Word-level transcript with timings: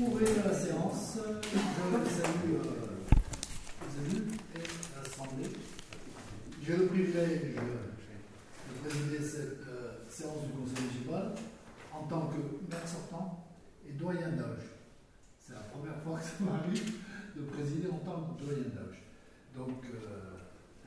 ouvrir 0.00 0.28
la 0.44 0.54
séance. 0.54 1.18
Je 1.42 1.58
salue 2.10 2.54
euh, 2.54 2.90
les 3.82 4.16
élus 4.16 4.26
et 4.54 4.62
l'Assemblée. 4.96 5.50
J'ai 6.62 6.76
le 6.76 6.86
privilège 6.86 7.54
de 7.54 8.88
présider 8.88 9.22
cette 9.22 9.66
euh, 9.68 10.04
séance 10.08 10.44
du 10.46 10.52
Conseil 10.52 10.84
municipal 10.84 11.32
en 11.92 12.04
tant 12.04 12.28
que 12.28 12.70
maire 12.70 12.86
sortant 12.86 13.46
et 13.86 13.92
doyen 13.92 14.30
d'âge. 14.30 14.64
C'est 15.38 15.54
la 15.54 15.60
première 15.60 16.00
fois 16.02 16.18
que 16.18 16.24
ça 16.24 16.32
m'arrive 16.40 16.92
de 17.36 17.42
présider 17.42 17.88
en 17.88 17.98
tant 17.98 18.22
que 18.22 18.44
doyen 18.44 18.68
d'âge. 18.68 19.02
Donc 19.56 19.84
euh, 19.84 20.38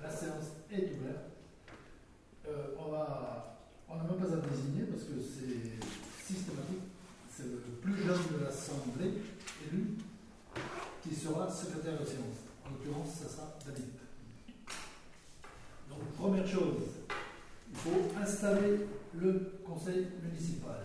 la 0.01 0.09
séance 0.09 0.45
est 0.71 0.93
ouverte. 0.97 1.29
Euh, 2.47 2.75
on 2.79 2.91
va, 2.91 3.59
on 3.89 3.95
n'a 3.95 4.03
même 4.03 4.17
pas 4.17 4.33
à 4.33 4.49
désigner 4.49 4.83
parce 4.83 5.03
que 5.03 5.21
c'est 5.21 6.33
systématique. 6.33 6.83
C'est 7.35 7.45
le 7.45 7.57
plus 7.81 7.97
jeune 7.97 8.37
de 8.37 8.43
l'Assemblée 8.43 9.21
élu 9.65 9.97
qui 11.01 11.15
sera 11.15 11.49
secrétaire 11.49 11.99
de 11.99 12.05
séance. 12.05 12.45
En 12.63 12.69
l'occurrence, 12.71 13.09
ça 13.15 13.27
sera 13.27 13.57
David. 13.65 13.89
Donc, 15.89 16.11
première 16.15 16.47
chose, 16.47 16.83
il 17.71 17.75
faut 17.75 18.19
installer 18.21 18.81
le 19.15 19.51
conseil 19.83 20.07
municipal. 20.23 20.77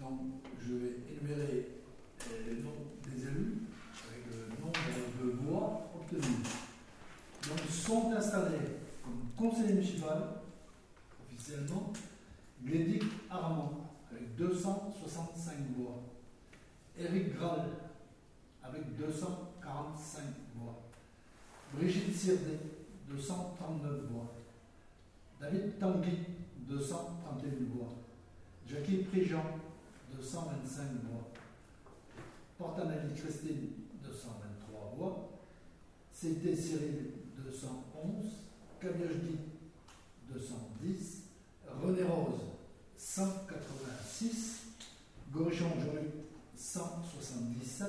Donc, 0.00 0.20
je 0.66 0.74
vais 0.74 0.96
énumérer 1.10 1.68
euh, 2.22 2.34
les 2.46 2.62
noms 2.62 2.70
des 3.04 3.22
élus 3.22 3.58
avec 4.08 4.24
le 4.30 4.62
nombre 4.62 4.78
de 5.22 5.30
voix 5.42 5.90
obtenues. 5.94 6.42
Donc, 7.42 7.58
sont 7.70 8.12
installés 8.12 8.78
comme 9.04 9.28
conseiller 9.36 9.74
municipal, 9.74 10.22
officiellement, 11.22 11.92
Glédic 12.64 13.02
Armand, 13.30 13.90
avec 14.10 14.34
265 14.36 15.54
voix. 15.76 16.02
Éric 16.98 17.34
Graal, 17.36 17.66
avec 18.62 18.96
245 18.96 20.22
voix. 20.56 20.82
Brigitte 21.74 22.16
Sirdet, 22.16 22.58
239 23.10 23.92
voix. 24.10 24.32
David 25.38 25.78
Tanguy, 25.78 26.35
231 26.68 27.50
voix. 27.74 27.88
Prigent, 29.10 29.44
225 30.12 30.84
voix. 31.10 31.30
Portanelli 32.58 33.14
Christine, 33.14 33.68
223 34.02 34.94
voix. 34.96 35.28
C'était 36.12 36.56
Cyril, 36.56 37.12
211. 37.36 38.32
Kabiajdi, 38.80 39.38
210. 40.32 41.22
René 41.82 42.02
Rose, 42.02 42.40
186. 42.96 44.62
Gorichon 45.32 45.68
Jean-Luc, 45.78 46.12
177. 46.56 47.88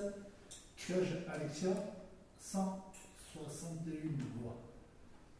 Kriage 0.77 1.17
Alexia, 1.27 1.69
161 2.39 4.41
voix. 4.41 4.57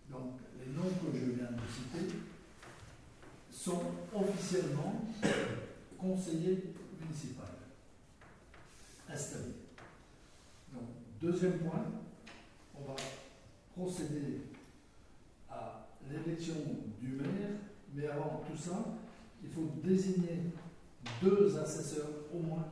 Donc, 0.10 0.40
les 0.60 0.72
noms 0.74 0.90
que 0.90 1.18
je 1.18 1.26
viens 1.32 1.52
de 1.52 1.62
citer 1.72 2.16
sont 3.68 3.82
officiellement 4.16 5.02
conseillers 5.98 6.74
municipaux 7.02 7.42
installés. 9.10 9.56
Donc, 10.74 10.84
deuxième 11.20 11.60
point, 11.60 11.84
on 12.74 12.86
va 12.86 12.96
procéder 13.76 14.44
à 15.50 15.90
l'élection 16.10 16.56
du 17.02 17.08
maire, 17.10 17.58
mais 17.94 18.08
avant 18.08 18.42
tout 18.50 18.58
ça, 18.58 18.86
il 19.44 19.50
faut 19.50 19.70
désigner 19.84 20.44
deux 21.22 21.58
assesseurs 21.58 22.08
au 22.34 22.40
moins 22.40 22.68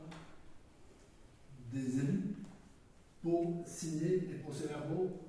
des 1.72 1.98
élus 1.98 2.36
pour 3.22 3.62
signer 3.66 4.20
les 4.30 4.38
procès-verbaux 4.38 5.25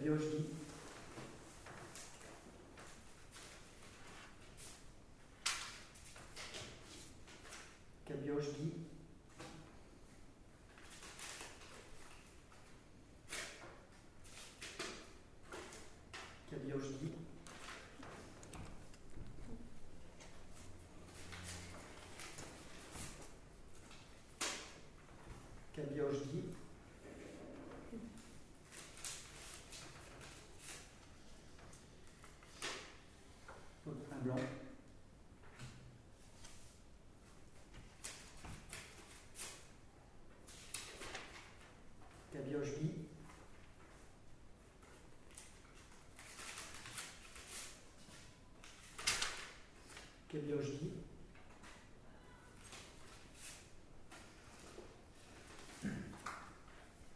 Cabioche 0.00 0.30
Guy. 0.30 0.44
Cabioche 8.06 8.50
Guy. 8.56 8.72
Cabioche 16.50 16.98
Guy. 17.00 17.12
Cabioche 25.74 26.24
Guy. 26.32 26.44
Un 33.86 34.22
blanc. 34.22 34.40
Guy. 42.78 42.90
Cabioche 50.30 50.70
Guy. 50.80 50.90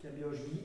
Cabioche 0.03 0.39
Guy. 0.47 0.61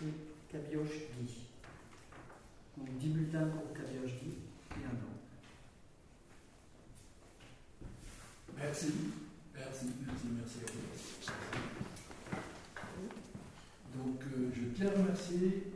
Et 0.00 0.14
Cabioche 0.52 0.98
Guy. 1.18 1.34
Donc 2.76 2.88
10 2.98 3.08
bulletins 3.08 3.48
pour 3.48 3.72
Cabioche 3.74 4.12
Guy 4.22 4.34
et 4.70 4.84
un 4.84 4.94
blanc. 4.94 5.18
Merci, 8.56 8.92
merci, 9.54 9.86
merci, 10.06 10.26
merci 10.36 10.58
à 10.62 10.66
vous. 10.72 10.82
Donc, 13.98 14.20
euh, 14.22 14.50
je 15.18 15.24
tiens 15.24 15.36
à 15.36 15.42
remercier 15.42 15.72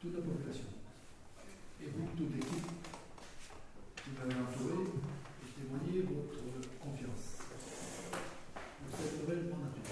toute 0.00 0.14
la 0.14 0.20
population 0.20 0.64
et 1.80 1.86
vous, 1.86 2.08
toute 2.16 2.34
l'équipe 2.34 2.66
qui 3.96 4.10
m'avez 4.18 4.40
entouré 4.40 4.84
et 5.42 5.60
témoigné 5.60 6.02
votre 6.02 6.78
confiance 6.80 7.38
pour 8.52 8.98
cette 8.98 9.20
nouvelle 9.20 9.44
mandature. 9.44 9.82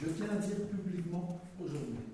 Je 0.00 0.08
tiens 0.10 0.30
à 0.30 0.36
dire 0.36 0.66
publiquement 0.68 1.40
aujourd'hui 1.60 2.04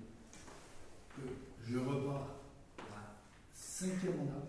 que 1.15 1.21
je 1.67 1.77
repars 1.77 2.39
pour 2.77 2.85
un 2.95 3.13
cinquième 3.53 4.17
mandat 4.17 4.47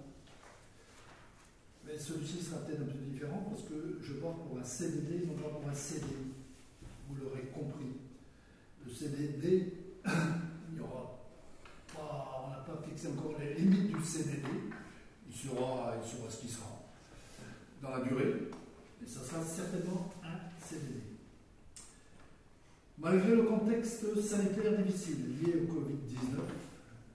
mais 1.85 1.99
celui-ci 1.99 2.43
sera 2.43 2.61
peut-être 2.61 2.83
un 2.83 2.87
peu 2.87 2.99
différent 2.99 3.47
parce 3.50 3.62
que 3.62 3.99
je 4.00 4.15
pars 4.15 4.35
pour 4.35 4.59
un 4.59 4.65
CDD, 4.65 5.27
non 5.27 5.35
pas 5.35 5.49
pour 5.49 5.69
un 5.69 5.75
CDI. 5.75 6.33
Vous 7.09 7.17
l'aurez 7.17 7.50
compris. 7.53 7.97
Le 8.85 8.91
CDD, 8.91 9.73
il 10.06 10.75
n'y 10.75 10.81
aura 10.81 11.19
pas, 11.94 12.44
on 12.47 12.51
n'a 12.51 12.56
pas 12.59 12.82
fixé 12.89 13.09
encore 13.09 13.35
les 13.39 13.55
limites 13.55 13.97
du 13.97 14.05
CDD. 14.05 14.43
Il 15.29 15.35
sera, 15.35 15.94
il 16.03 16.08
sera 16.08 16.31
ce 16.31 16.41
qu'il 16.41 16.51
sera 16.51 16.82
dans 17.81 17.91
la 17.91 18.01
durée, 18.01 18.34
mais 19.01 19.06
ça 19.06 19.20
sera 19.25 19.43
certainement 19.43 20.13
un 20.22 20.65
CDD. 20.65 21.01
Malgré 22.99 23.34
le 23.34 23.43
contexte 24.03 24.31
sanitaire 24.31 24.82
difficile 24.82 25.39
lié 25.41 25.55
au 25.63 25.73
Covid-19, 25.73 26.39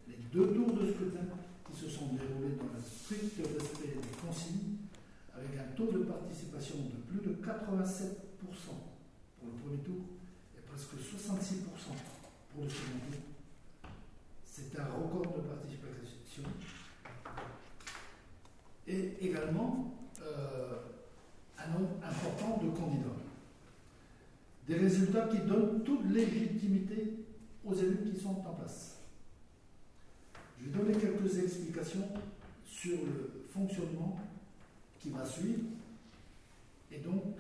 les 0.08 0.16
deux 0.32 0.54
tours 0.54 0.74
de 0.74 0.92
scrutin 0.92 1.26
qui 1.70 1.80
se 1.80 1.90
sont 1.90 2.08
déroulés 2.14 2.56
dans 2.56 2.72
le 2.74 2.82
strict 2.82 3.38
respect 3.38 3.96
des 3.96 4.28
consignes, 4.28 4.88
avec 5.36 5.52
un 5.60 5.76
taux 5.76 5.92
de 5.92 6.04
participation 6.06 6.76
de 6.78 7.02
plus 7.12 7.30
de 7.30 7.36
87% 7.36 7.44
pour 9.38 9.50
le 9.50 9.54
premier 9.62 9.84
tour 9.84 10.02
et 10.58 10.62
presque 10.62 10.96
66% 10.96 11.68
pour 12.54 12.64
le 12.64 12.70
second 12.70 13.00
tour. 13.12 13.92
C'est 14.46 14.80
un 14.80 14.86
record 14.86 15.38
de 15.38 15.42
participation. 15.42 16.44
Et 18.88 19.18
également 19.22 19.94
euh, 20.22 20.78
un 21.60 21.68
nombre 21.74 21.96
important 22.02 22.64
de 22.64 22.70
candidats. 22.70 23.27
Des 24.68 24.76
résultats 24.76 25.28
qui 25.28 25.40
donnent 25.40 25.82
toute 25.84 26.10
légitimité 26.12 27.26
aux 27.64 27.74
élus 27.74 28.12
qui 28.12 28.20
sont 28.20 28.44
en 28.46 28.54
place. 28.54 28.98
Je 30.60 30.66
vais 30.66 30.78
donner 30.78 30.94
quelques 30.94 31.38
explications 31.40 32.08
sur 32.66 32.98
le 32.98 33.46
fonctionnement 33.50 34.20
qui 35.00 35.10
va 35.10 35.26
suivre 35.26 35.64
et 36.92 37.00
donc 37.00 37.36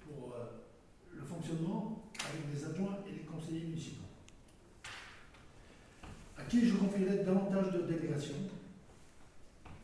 pour 0.00 0.34
euh, 0.34 0.46
le 1.14 1.22
fonctionnement 1.22 2.02
avec 2.14 2.42
les 2.54 2.64
adjoints 2.64 2.98
et 3.08 3.12
les 3.12 3.24
conseillers 3.24 3.66
municipaux, 3.66 4.04
à 6.38 6.42
qui 6.44 6.66
je 6.66 6.76
confierai 6.76 7.24
davantage 7.24 7.72
de 7.72 7.82
délégations 7.82 8.48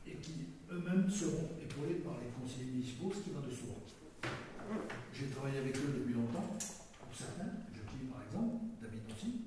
et 0.06 0.12
qui 0.12 0.46
eux-mêmes 0.70 1.10
seront 1.10 1.50
épaulés 1.62 1.96
par 1.96 2.14
les 2.20 2.30
conseillers 2.40 2.70
municipaux, 2.70 3.12
ce 3.14 3.20
qui 3.20 3.30
va 3.30 3.40
de 3.40 3.50
soi. 3.52 3.74
J'ai 5.12 5.26
travaillé 5.26 5.58
avec 5.58 5.76
eux 5.76 5.94
depuis 5.98 6.14
longtemps, 6.14 6.56
certains, 7.16 7.64
Joachim 7.72 8.12
par 8.12 8.22
exemple, 8.22 8.56
David 8.80 9.00
aussi. 9.10 9.46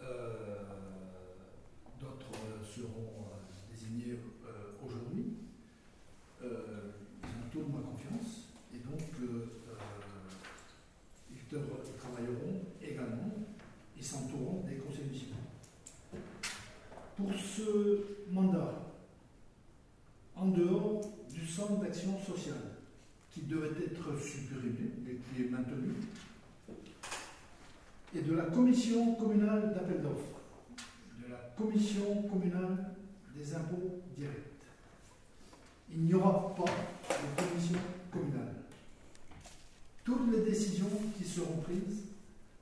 Euh, 0.00 0.62
D'autres 2.00 2.30
euh, 2.46 2.62
seront 2.62 3.24
euh, 3.24 3.72
désignés 3.72 4.20
aujourd'hui. 4.84 5.38
Ils 6.42 6.46
ont 6.46 7.48
toute 7.50 7.72
ma 7.72 7.80
confiance 7.80 8.50
et 8.72 8.78
donc 8.78 9.00
ils, 11.32 11.58
travailleront 11.98 12.60
également, 12.82 13.32
ils 13.96 14.04
s'entoureront 14.04 14.64
des 14.68 14.76
conseils 14.76 15.06
municipaux. 15.06 15.34
Pour 17.16 17.32
ce 17.32 18.30
mandat, 18.30 18.92
en 20.36 20.48
dehors 20.48 21.00
du 21.32 21.46
centre 21.46 21.80
d'action 21.80 22.20
sociale 22.20 22.76
qui 23.30 23.42
devait 23.42 23.84
être 23.86 24.20
supprimé 24.20 24.92
et 25.08 25.16
qui 25.16 25.42
est 25.42 25.48
maintenu, 25.48 25.94
et 28.14 28.20
de 28.20 28.34
la 28.34 28.44
commission 28.44 29.14
communale 29.14 29.74
d'appel 29.74 30.02
d'offres, 30.02 30.40
de 31.22 31.30
la 31.30 31.38
commission 31.56 32.22
communale 32.22 32.94
des 33.34 33.54
impôts 33.54 34.02
directs. 34.16 34.64
Il 35.92 36.04
n'y 36.04 36.14
aura 36.14 36.54
pas 36.54 36.64
de 36.64 37.42
commission 37.42 37.78
communale. 38.10 38.54
Toutes 40.04 40.30
les 40.32 40.42
décisions 40.50 40.90
qui 41.16 41.24
seront 41.24 41.58
prises 41.62 42.04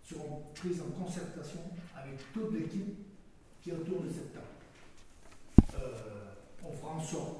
seront 0.08 0.42
prises 0.54 0.80
en 0.80 1.02
concertation 1.02 1.60
avec 1.96 2.32
toute 2.32 2.52
l'équipe 2.52 2.96
qui 3.62 3.70
est 3.70 3.74
autour 3.74 4.02
de 4.02 4.08
cette 4.08 4.32
table. 4.34 4.44
Euh, 5.74 6.32
on 6.62 6.72
fera 6.72 6.92
en 6.92 7.02
sorte, 7.02 7.36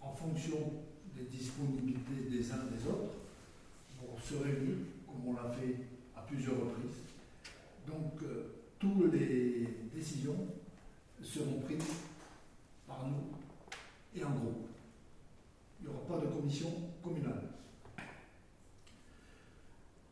en 0.00 0.12
fonction 0.12 0.56
des 1.16 1.24
disponibilités 1.24 2.28
des 2.30 2.50
uns 2.52 2.64
des 2.70 2.86
autres, 2.88 3.14
pour 3.98 4.20
se 4.20 4.34
réunir, 4.42 4.76
comme 5.06 5.28
on 5.28 5.34
l'a 5.34 5.50
fait 5.52 5.76
plusieurs 6.30 6.54
reprises. 6.54 6.98
Donc, 7.86 8.22
euh, 8.22 8.52
toutes 8.78 9.12
les 9.12 9.66
décisions 9.94 10.46
seront 11.22 11.60
prises 11.60 11.84
par 12.86 13.06
nous 13.08 13.36
et 14.14 14.24
en 14.24 14.30
groupe. 14.30 14.66
Il 15.80 15.88
n'y 15.88 15.94
aura 15.94 16.06
pas 16.06 16.24
de 16.24 16.30
commission 16.30 16.70
communale. 17.02 17.48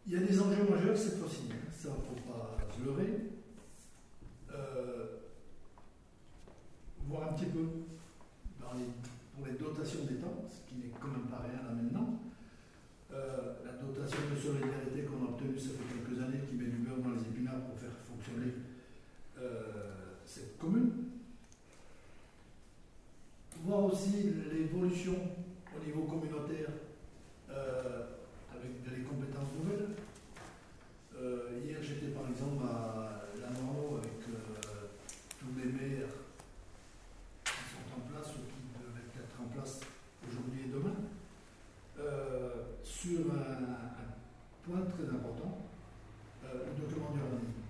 Il 0.06 0.14
y 0.14 0.16
a 0.16 0.20
des 0.20 0.40
enjeux 0.40 0.64
majeurs 0.68 0.96
cette 0.96 1.18
fois-ci, 1.18 1.42
hein, 1.50 1.70
ça 1.70 1.90
ne 1.90 1.94
faut 1.94 2.30
pas 2.30 2.56
se 2.74 2.84
leurrer. 2.84 3.30
Euh, 4.50 5.06
voir 7.06 7.30
un 7.30 7.32
petit 7.34 7.46
peu 7.46 7.66
pour 9.34 9.46
les 9.46 9.52
dotations 9.52 10.04
d'État, 10.04 10.26
ce 10.46 10.68
qui 10.68 10.80
n'est 10.80 10.92
quand 11.00 11.08
même 11.08 11.26
pas 11.26 11.42
rien 11.42 11.62
là 11.62 11.74
maintenant. 11.74 12.18
Euh, 13.10 13.54
la 13.64 13.72
dotation 13.72 14.18
de 14.30 14.38
solidarité 14.38 15.02
qu'on 15.04 15.24
a 15.24 15.30
obtenue, 15.30 15.58
ça 15.58 15.70
fait 15.70 15.96
quelques 15.96 16.20
années, 16.20 16.40
qui 16.46 16.56
met 16.56 16.66
du 16.66 16.78
beurre 16.84 16.98
dans 16.98 17.14
les 17.16 17.22
épinards 17.22 17.64
pour 17.64 17.78
faire 17.78 17.96
fonctionner 18.04 18.52
euh, 19.40 20.18
cette 20.26 20.58
commune. 20.58 20.92
Voir 23.64 23.84
aussi 23.84 24.34
l'évolution 24.52 25.14
au 25.74 25.84
niveau 25.84 26.02
communautaire 26.02 26.68
euh, 27.50 28.04
avec 28.54 28.82
des 28.84 29.02
compétences 29.02 29.56
nouvelles. 29.58 29.88
Hier, 31.64 31.78
j'étais 31.82 32.08
par 32.08 32.30
exemple 32.30 32.62
à 32.64 33.07
document 46.78 47.10
d'urbanisme. 47.10 47.62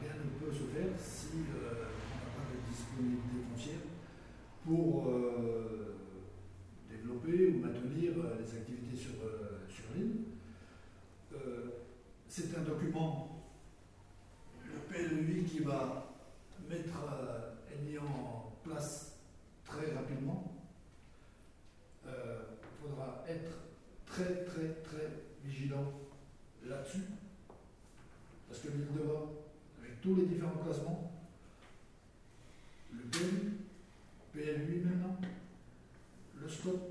Rien 0.00 0.12
ne 0.16 0.30
peut 0.38 0.52
se 0.52 0.64
faire 0.72 0.98
si 0.98 1.44
euh, 1.54 1.88
on 1.92 2.16
n'a 2.16 2.30
pas 2.36 2.46
de 2.48 2.70
disponibilité 2.70 3.36
foncière 3.50 3.84
pour 4.64 5.08
euh, 5.08 5.96
développer 6.88 7.50
ou 7.50 7.58
maintenir 7.60 8.12
euh, 8.18 8.38
les 8.40 8.56
activités 8.56 8.96
sur, 8.96 9.14
sur 9.68 9.84
l'île. 9.94 10.16
C'est 12.28 12.56
un 12.56 12.62
document, 12.62 13.44
le 14.64 14.78
PLUI, 14.88 15.44
qui 15.44 15.60
va 15.60 16.14
mettre 16.68 17.00
en 17.98 18.52
place 18.62 19.18
très 19.64 19.92
rapidement. 19.92 20.52
Il 22.06 22.10
faudra 22.80 23.24
être 23.28 23.58
très 24.06 24.44
très 24.44 24.74
très 24.82 25.10
vigilant 25.44 25.92
là-dessus 26.64 27.02
de 28.78 28.84
bas, 29.06 29.30
avec 29.80 30.00
tous 30.00 30.16
les 30.16 30.26
différents 30.26 30.62
classements, 30.64 31.12
le 32.92 33.00
PLU, 33.10 33.52
PLU 34.32 34.82
maintenant, 34.84 35.16
le 36.40 36.48
SCOP, 36.48 36.89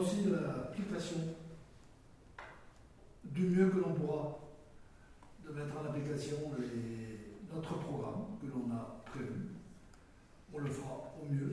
aussi 0.00 0.22
de 0.22 0.34
l'application 0.34 1.16
du 3.24 3.48
mieux 3.48 3.68
que 3.68 3.78
l'on 3.78 3.92
pourra 3.92 4.38
de 5.46 5.52
mettre 5.52 5.74
en 5.78 5.90
application 5.90 6.36
notre 7.54 7.78
programme 7.78 8.24
que 8.40 8.46
l'on 8.46 8.74
a 8.74 9.02
prévu. 9.04 9.48
On 10.52 10.58
le 10.58 10.70
fera 10.70 11.12
au 11.20 11.32
mieux. 11.32 11.50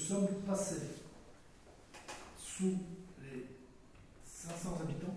sommes 0.00 0.42
passés 0.46 0.82
sous 2.38 2.78
les 3.22 3.46
500 4.24 4.78
habitants, 4.82 5.16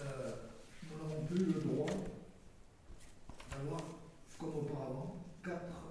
euh, 0.00 0.32
nous 0.82 0.98
n'avons 0.98 1.24
plus 1.24 1.44
le 1.46 1.60
droit 1.60 1.86
d'avoir, 3.50 3.80
comme 4.38 4.56
auparavant, 4.56 5.16
quatre 5.42 5.85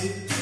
to 0.00 0.08
do. 0.08 0.37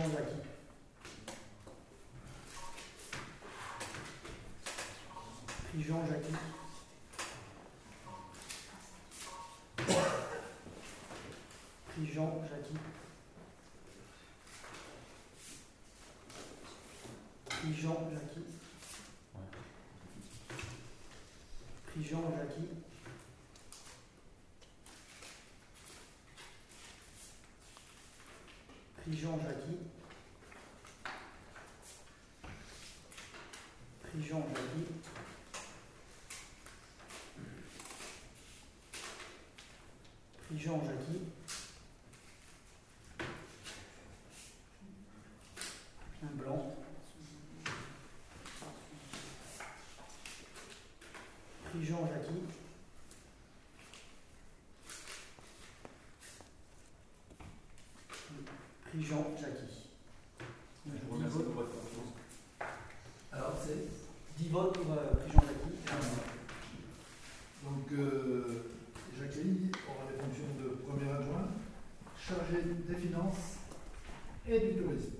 non 0.00 0.16
acquis. 0.16 0.34
Pigeon 5.72 6.06
Jacques. 6.06 6.24
Pigeon 11.94 12.42
Jacques. 12.48 12.80
Pigeon 17.60 18.10
Jacques. 18.10 18.44
Pigeon 21.92 22.22
Jacques. 22.36 22.89
Jean 40.60 40.78
Jacques. 40.84 41.22
Un 46.22 46.36
blanc. 46.36 46.74
Prigent 51.70 52.06
Jacques. 52.12 52.49
des 72.88 72.94
Finances 72.94 73.58
et 74.48 74.58
du 74.60 74.74
Tourisme. 74.74 75.19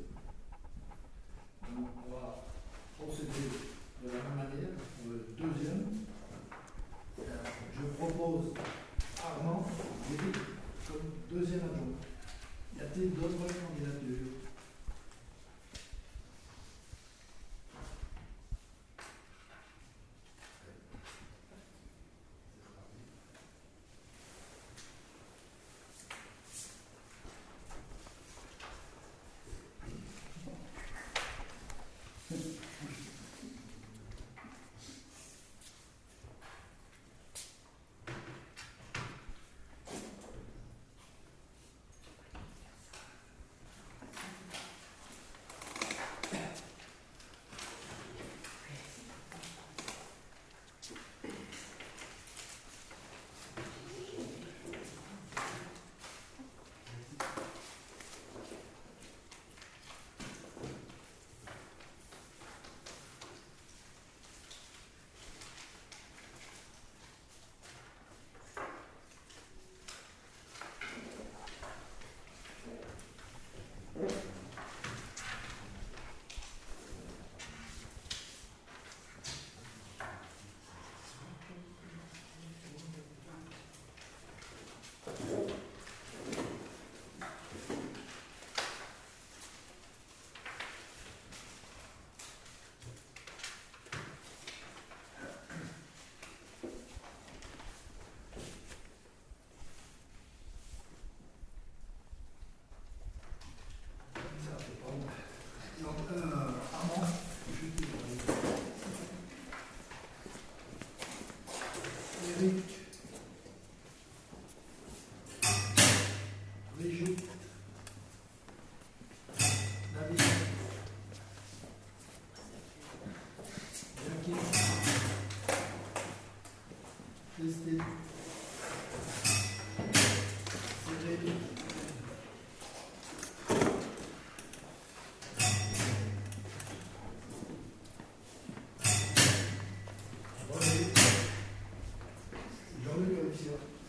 with 143.30 143.46
you. 143.46 143.79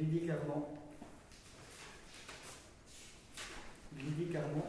je 0.00 0.04
l'ai 0.06 0.10
dit 0.12 0.20
clairement, 0.24 0.72
je 3.92 4.02
l'ai 4.02 4.10
dit 4.12 4.30
clairement. 4.30 4.66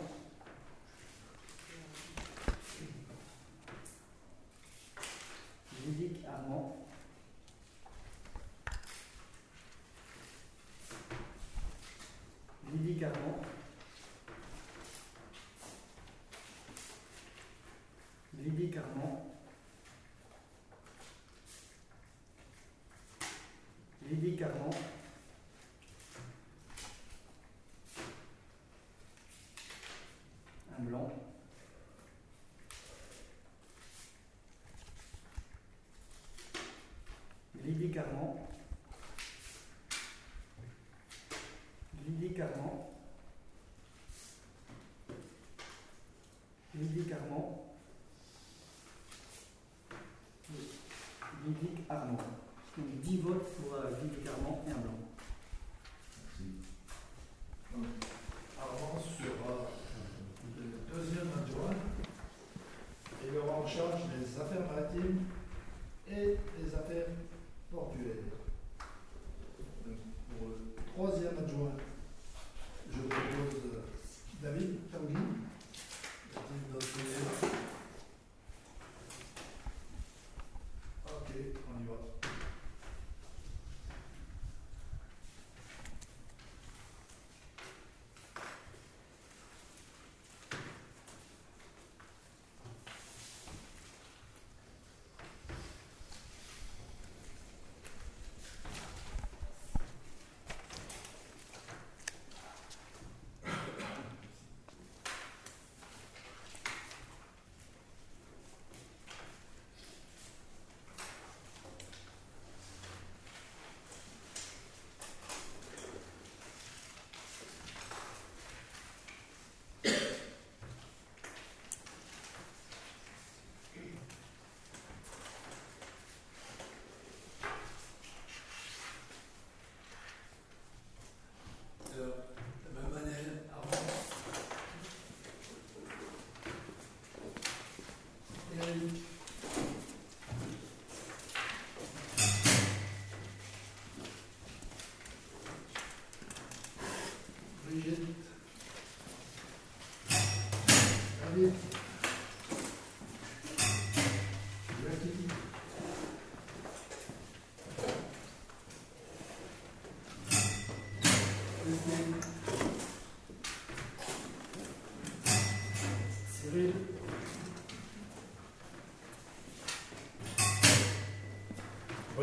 Médicament. 24.12 24.91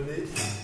dele. 0.09 0.58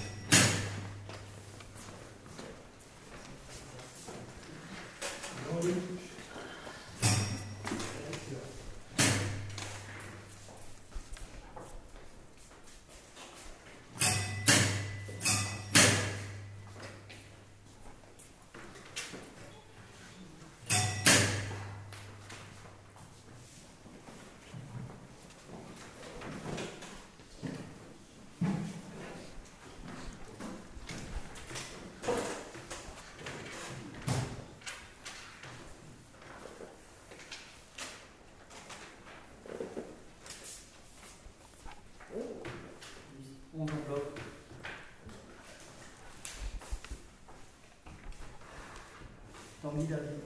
Tanguy 49.75 49.89
David. 49.89 50.21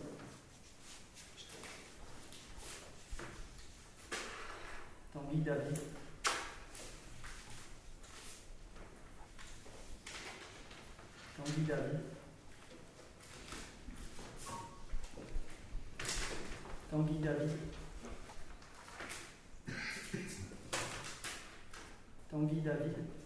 Tanguy 5.14 5.40
David. 5.42 5.78
ni 11.56 11.66
la 11.66 11.98
Tanguy 16.90 17.18
David. 17.22 17.50
Tanguy 22.30 22.60
David. 22.60 23.17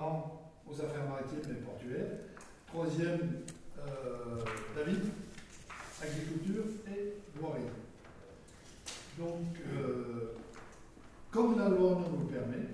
Aux 0.00 0.74
affaires 0.74 1.08
maritimes 1.08 1.50
et 1.50 1.64
portuaires. 1.64 2.06
Troisième, 2.68 3.42
euh, 3.78 4.38
David, 4.76 5.00
agriculture 6.00 6.64
et 6.86 7.14
voirie. 7.34 7.62
Donc, 9.18 9.56
euh, 9.74 10.34
comme 11.32 11.58
la 11.58 11.68
loi 11.70 11.98
nous 12.12 12.20
le 12.20 12.26
permet, 12.26 12.68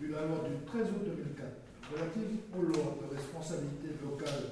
vu 0.00 0.10
la 0.10 0.22
loi 0.22 0.48
du 0.48 0.66
13 0.66 0.88
août 0.88 1.04
2004 1.04 1.48
relative 1.92 2.38
aux 2.58 2.62
lois 2.62 2.98
de 3.00 3.14
responsabilité 3.14 3.88
locale 4.02 4.50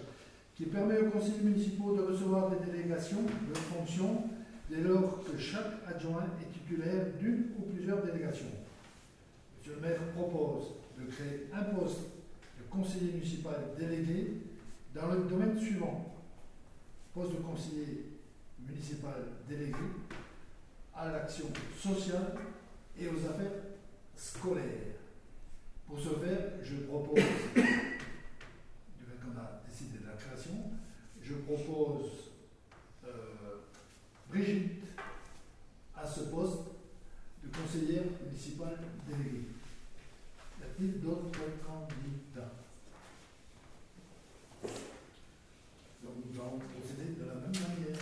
qui 0.55 0.67
permet 0.67 0.99
aux 0.99 1.11
conseils 1.11 1.41
municipaux 1.43 1.97
de 1.97 2.03
recevoir 2.03 2.51
des 2.51 2.71
délégations 2.71 3.23
de 3.23 3.59
fonctions 3.59 4.25
dès 4.71 4.83
lors 4.83 5.25
que 5.25 5.37
chaque 5.37 5.83
adjoint 5.89 6.27
est 6.41 6.53
titulaire 6.53 7.07
d'une 7.19 7.47
ou 7.59 7.63
plusieurs 7.73 8.01
délégations. 8.05 8.47
Monsieur 9.59 9.75
le 9.75 9.89
maire 9.89 9.99
propose 10.15 10.82
de 11.03 11.11
créer 11.11 11.49
un 11.53 11.63
poste 11.75 12.01
de 12.59 12.65
conseiller 12.71 13.13
municipal 13.13 13.57
délégué 13.79 14.43
dans 14.95 15.09
le 15.09 15.25
domaine 15.25 15.59
suivant. 15.59 16.15
Poste 17.15 17.33
de 17.33 17.37
conseiller 17.37 18.07
municipal 18.67 19.15
délégué 19.49 19.77
à 20.95 21.11
l'action 21.11 21.47
sociale 21.79 22.35
et 22.99 23.09
aux 23.09 23.27
affaires 23.27 23.63
scolaires. 24.17 24.97
Pour 25.87 25.99
ce 25.99 26.09
faire, 26.09 26.53
je 26.63 26.77
propose, 26.87 27.19
qu'on 27.55 29.39
a 29.39 29.61
décidé 29.69 29.99
de 29.99 30.07
la 30.07 30.15
création, 30.15 30.71
je 31.21 31.35
propose 31.35 32.31
euh, 33.05 33.61
Brigitte 34.31 34.85
à 35.95 36.07
ce 36.07 36.21
poste 36.23 36.61
de 37.45 37.49
conseillère 37.55 38.05
municipale 38.25 38.79
déléguée. 39.07 39.49
Y 40.73 40.85
a-t-il 40.85 41.01
d'autres 41.01 41.39
candidats 41.67 42.53
Donc 46.03 46.15
nous 46.25 46.41
allons 46.41 46.59
procéder 46.59 47.13
de 47.21 47.27
la 47.27 47.35
même 47.35 47.53
manière. 47.53 47.99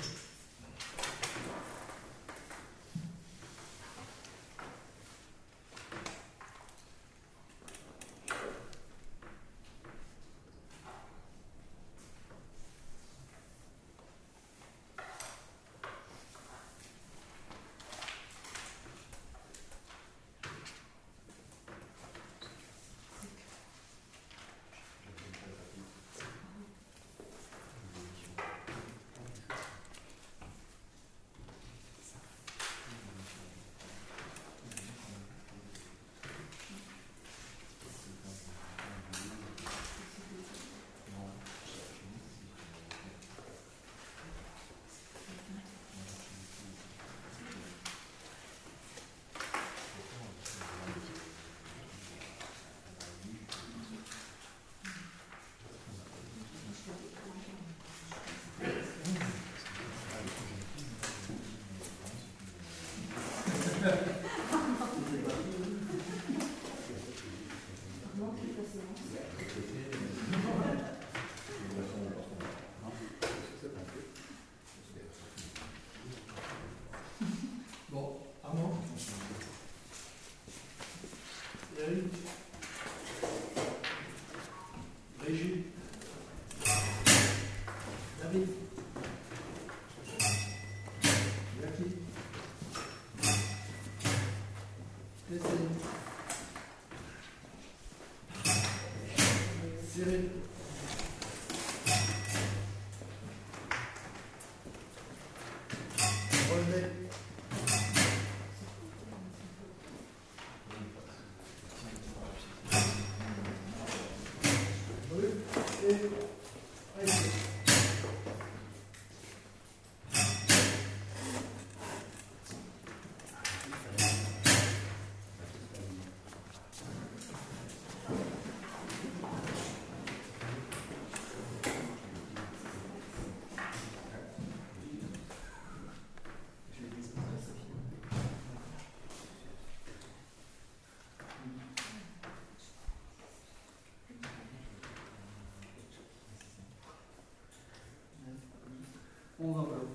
overload. 149.42 149.88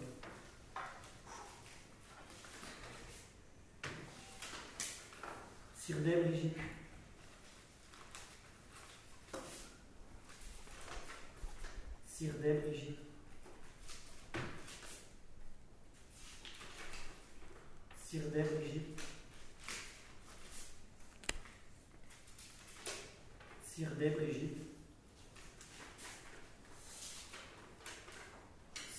Sur 5.78 6.00
l'aile 6.00 6.32
rigide. 6.32 6.58
Sur 12.08 12.34
l'aile 12.42 12.64
rigide. 12.70 12.96
Sur 18.08 18.22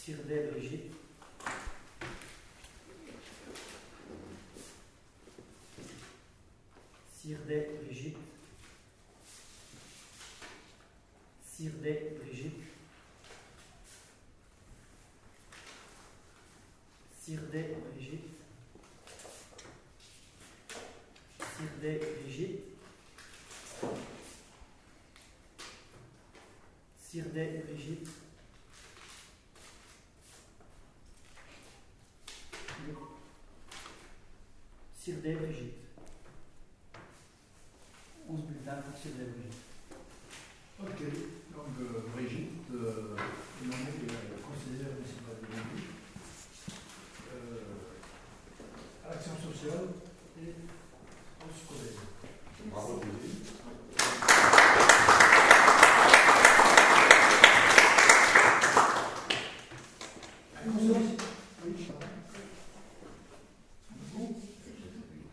Sirdet 0.07 0.53
Brigitte. 0.53 0.95
Sirdet 7.13 7.85
Brigitte. 7.85 8.21
Sirdet 11.45 12.06
bulletins 39.07 39.23
pour 39.23 39.23
Cyril 39.23 39.33
Brigitte. 39.33 39.63
Ok, 40.81 41.01
donc 41.55 41.73
euh, 41.81 42.03
Brigitte, 42.15 42.69
euh, 42.75 43.17
nommée 43.63 43.97
euh, 44.11 44.37
conseillère 44.43 44.93
municipale 44.95 45.39
de 45.41 45.47
Lille, 45.53 45.89
euh, 47.35 47.75
à 49.05 49.11
l'action 49.11 49.37
sociale 49.37 49.87
et 50.39 50.55
au 51.41 51.51
scolaire. 51.55 52.01
Bravo, 52.71 52.93
Brigitte. 52.97 53.53
Un 60.59 60.71
conseil, 60.73 61.17
oui, 61.65 61.73
pardon. 61.87 62.07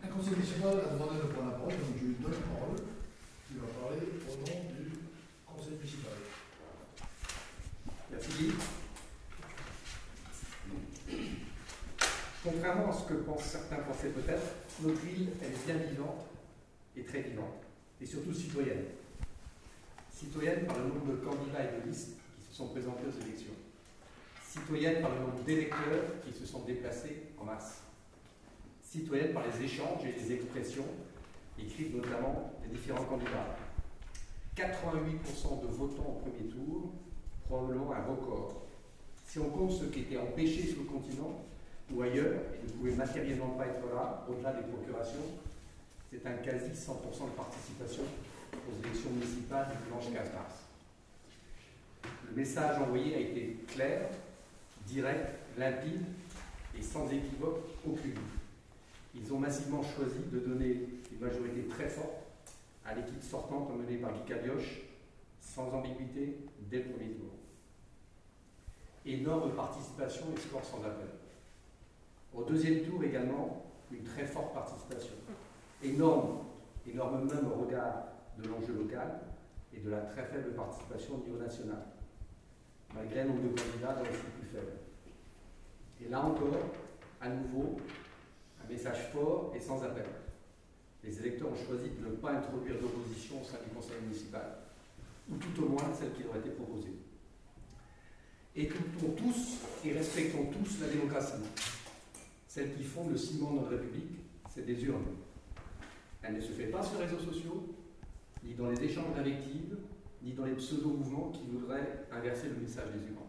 Un 0.02 0.08
conseil 0.08 0.34
municipal 0.36 0.68
a 0.72 0.92
demandé 0.94 1.16
de 1.16 1.22
prendre 1.32 1.50
la 1.50 1.56
parole, 1.56 1.72
donc 1.72 1.80
je 2.00 2.04
lui 2.06 2.14
donne 2.14 2.32
la 2.32 2.38
parole. 2.38 2.78
Il 3.50 3.56
va 3.58 3.66
parler 3.66 4.02
au 4.28 4.32
nom 4.36 4.58
du 4.70 4.84
conseil 5.46 5.74
municipal. 5.74 6.18
Merci 8.12 8.30
Guy. 8.38 8.48
Contrairement 12.44 12.90
à 12.90 12.92
ce 12.92 13.04
que 13.08 13.14
pensent 13.14 13.33
certains 13.44 13.76
pensaient 13.76 14.08
peut-être, 14.08 14.54
notre 14.82 15.00
ville, 15.00 15.28
elle 15.42 15.52
est 15.52 15.66
bien 15.66 15.86
vivante 15.88 16.26
et 16.96 17.04
très 17.04 17.22
vivante, 17.22 17.62
et 18.00 18.06
surtout 18.06 18.32
citoyenne. 18.32 18.84
Citoyenne 20.10 20.66
par 20.66 20.78
le 20.78 20.84
nombre 20.84 21.12
de 21.12 21.16
candidats 21.16 21.64
et 21.64 21.80
de 21.80 21.88
listes 21.88 22.16
qui 22.38 22.46
se 22.50 22.54
sont 22.54 22.68
présentés 22.68 23.04
aux 23.06 23.24
élections. 23.26 23.52
Citoyenne 24.42 25.02
par 25.02 25.10
le 25.10 25.20
nombre 25.20 25.42
d'électeurs 25.44 26.20
qui 26.24 26.32
se 26.32 26.46
sont 26.46 26.60
déplacés 26.60 27.24
en 27.38 27.44
masse. 27.44 27.82
Citoyenne 28.82 29.32
par 29.32 29.42
les 29.46 29.64
échanges 29.64 30.04
et 30.04 30.12
les 30.12 30.32
expressions 30.32 30.86
écrites 31.58 31.94
notamment 31.94 32.52
des 32.62 32.76
différents 32.76 33.04
candidats. 33.04 33.56
88% 34.56 35.62
de 35.62 35.66
votants 35.66 36.20
au 36.20 36.22
premier 36.22 36.48
tour, 36.48 36.92
probablement 37.44 37.92
un 37.92 38.04
record. 38.04 38.62
Si 39.26 39.40
on 39.40 39.50
compte 39.50 39.72
ceux 39.72 39.88
qui 39.88 40.00
étaient 40.00 40.16
empêchés 40.16 40.68
sur 40.68 40.78
le 40.78 40.84
continent 40.84 41.44
ou 41.94 42.02
ailleurs 42.02 42.40
ne 42.62 42.70
pouvaient 42.72 42.96
matériellement 42.96 43.50
pas 43.50 43.66
être 43.66 43.94
là, 43.94 44.26
au-delà 44.28 44.52
des 44.52 44.62
procurations, 44.62 45.24
c'est 46.10 46.26
un 46.26 46.34
quasi 46.34 46.70
100% 46.70 47.30
de 47.30 47.36
participation 47.36 48.02
aux 48.52 48.86
élections 48.86 49.10
municipales 49.10 49.68
du 49.70 49.84
dimanche 49.84 50.12
15 50.12 50.34
mars. 50.34 50.54
Le 52.28 52.36
message 52.36 52.80
envoyé 52.80 53.14
a 53.14 53.18
été 53.18 53.56
clair, 53.68 54.08
direct, 54.86 55.38
limpide 55.56 56.04
et 56.78 56.82
sans 56.82 57.06
équivoque 57.10 57.60
aucune. 57.86 58.18
Ils 59.14 59.32
ont 59.32 59.38
massivement 59.38 59.82
choisi 59.82 60.20
de 60.32 60.40
donner 60.40 60.88
une 61.12 61.20
majorité 61.20 61.68
très 61.68 61.88
forte 61.88 62.24
à 62.84 62.94
l'équipe 62.94 63.22
sortante 63.22 63.70
menée 63.76 63.98
par 63.98 64.12
Guy 64.12 64.28
Calioche, 64.28 64.80
sans 65.40 65.72
ambiguïté 65.72 66.38
dès 66.70 66.78
le 66.78 66.84
premier 66.84 67.10
tour. 67.12 67.30
Énorme 69.06 69.52
participation 69.52 70.26
et 70.36 70.40
score 70.40 70.64
sans 70.64 70.78
appel. 70.84 71.06
Au 72.34 72.42
deuxième 72.42 72.82
tour 72.82 73.02
également, 73.04 73.64
une 73.92 74.02
très 74.02 74.26
forte 74.26 74.52
participation. 74.52 75.14
Énorme, 75.82 76.38
énorme 76.86 77.26
même 77.26 77.46
au 77.46 77.64
regard 77.64 78.06
de 78.36 78.48
l'enjeu 78.48 78.72
local 78.74 79.20
et 79.72 79.80
de 79.80 79.90
la 79.90 80.00
très 80.00 80.24
faible 80.24 80.52
participation 80.54 81.14
au 81.14 81.18
niveau 81.18 81.38
national, 81.38 81.84
malgré 82.94 83.20
un 83.20 83.26
nombre 83.26 83.42
de 83.42 83.48
candidats 83.48 83.94
dans 83.94 84.02
le 84.02 84.08
plus 84.08 84.48
faible. 84.52 84.72
Et 86.04 86.08
là 86.08 86.24
encore, 86.24 86.56
à 87.20 87.28
nouveau, 87.28 87.76
un 88.64 88.68
message 88.68 89.10
fort 89.12 89.52
et 89.54 89.60
sans 89.60 89.82
appel. 89.84 90.06
Les 91.04 91.18
électeurs 91.20 91.48
ont 91.52 91.66
choisi 91.66 91.90
de 91.90 92.04
ne 92.04 92.16
pas 92.16 92.32
introduire 92.32 92.80
d'opposition 92.80 93.40
au 93.40 93.44
sein 93.44 93.58
du 93.62 93.74
conseil 93.74 94.00
municipal, 94.02 94.58
ou 95.30 95.36
tout 95.36 95.62
au 95.62 95.68
moins 95.68 95.92
celle 95.92 96.12
qui 96.12 96.24
leur 96.24 96.34
a 96.34 96.38
été 96.38 96.50
proposée. 96.50 96.94
Écoutons 98.56 99.10
tous 99.16 99.58
et 99.84 99.92
respectons 99.92 100.46
tous 100.46 100.80
la 100.80 100.88
démocratie. 100.88 101.42
Celle 102.54 102.72
qui 102.72 102.84
fonde 102.84 103.10
le 103.10 103.16
ciment 103.16 103.50
de 103.50 103.56
notre 103.56 103.70
République, 103.70 104.20
c'est 104.48 104.64
des 104.64 104.80
urnes. 104.84 105.02
Elle 106.22 106.34
ne 106.34 106.40
se 106.40 106.52
fait 106.52 106.68
pas 106.68 106.84
sur 106.84 107.00
les 107.00 107.06
réseaux 107.06 107.18
sociaux, 107.18 107.74
ni 108.44 108.54
dans 108.54 108.68
les 108.68 108.80
échanges 108.80 109.12
d'invectives, 109.12 109.76
ni 110.22 110.34
dans 110.34 110.44
les 110.44 110.54
pseudo-mouvements 110.54 111.32
qui 111.32 111.48
voudraient 111.50 112.06
inverser 112.12 112.50
le 112.50 112.62
message 112.62 112.92
des 112.92 113.08
urnes. 113.08 113.26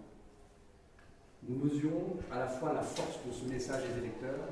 Nous 1.42 1.56
mesurons 1.56 2.18
à 2.32 2.38
la 2.38 2.48
fois 2.48 2.74
la 2.74 2.84
force 2.84 3.18
de 3.26 3.32
ce 3.32 3.46
message 3.46 3.82
des 3.90 3.98
électeurs, 4.04 4.46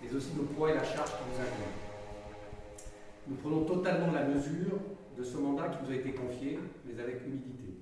mais 0.00 0.14
aussi 0.14 0.30
le 0.36 0.44
poids 0.44 0.70
et 0.70 0.74
la 0.74 0.84
charge 0.84 1.10
qui 1.10 1.24
nous 1.32 1.40
incombent. 1.40 2.86
Nous 3.26 3.34
prenons 3.34 3.64
totalement 3.64 4.12
la 4.12 4.28
mesure 4.28 4.78
de 5.18 5.24
ce 5.24 5.36
mandat 5.38 5.70
qui 5.70 5.84
nous 5.84 5.90
a 5.90 5.96
été 5.96 6.12
confié, 6.12 6.60
mais 6.86 7.02
avec 7.02 7.20
humilité. 7.26 7.80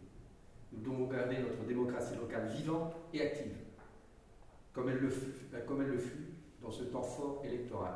Nous 0.72 0.80
devons 0.80 1.04
garder 1.08 1.40
notre 1.40 1.62
démocratie 1.68 2.16
locale 2.16 2.48
vivante 2.56 2.94
et 3.12 3.20
active, 3.20 3.52
comme 4.72 4.90
elle 4.90 4.98
le 4.98 5.10
fut, 5.98 6.32
dans 6.62 6.70
ce 6.70 6.84
temps 6.84 7.02
fort 7.02 7.42
électoral. 7.44 7.94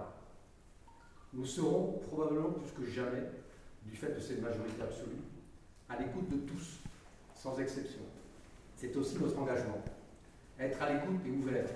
Nous 1.32 1.44
serons 1.44 1.98
probablement 2.08 2.50
plus 2.50 2.70
que 2.72 2.90
jamais, 2.90 3.22
du 3.84 3.96
fait 3.96 4.14
de 4.14 4.20
cette 4.20 4.42
majorité 4.42 4.82
absolue, 4.82 5.22
à 5.88 5.96
l'écoute 5.96 6.28
de 6.28 6.36
tous, 6.48 6.80
sans 7.34 7.58
exception. 7.60 8.00
C'est 8.76 8.94
aussi 8.96 9.16
notre 9.18 9.38
engagement. 9.38 9.82
Être 10.58 10.82
à 10.82 10.92
l'écoute 10.92 11.20
et 11.26 11.30
ouvert, 11.30 11.68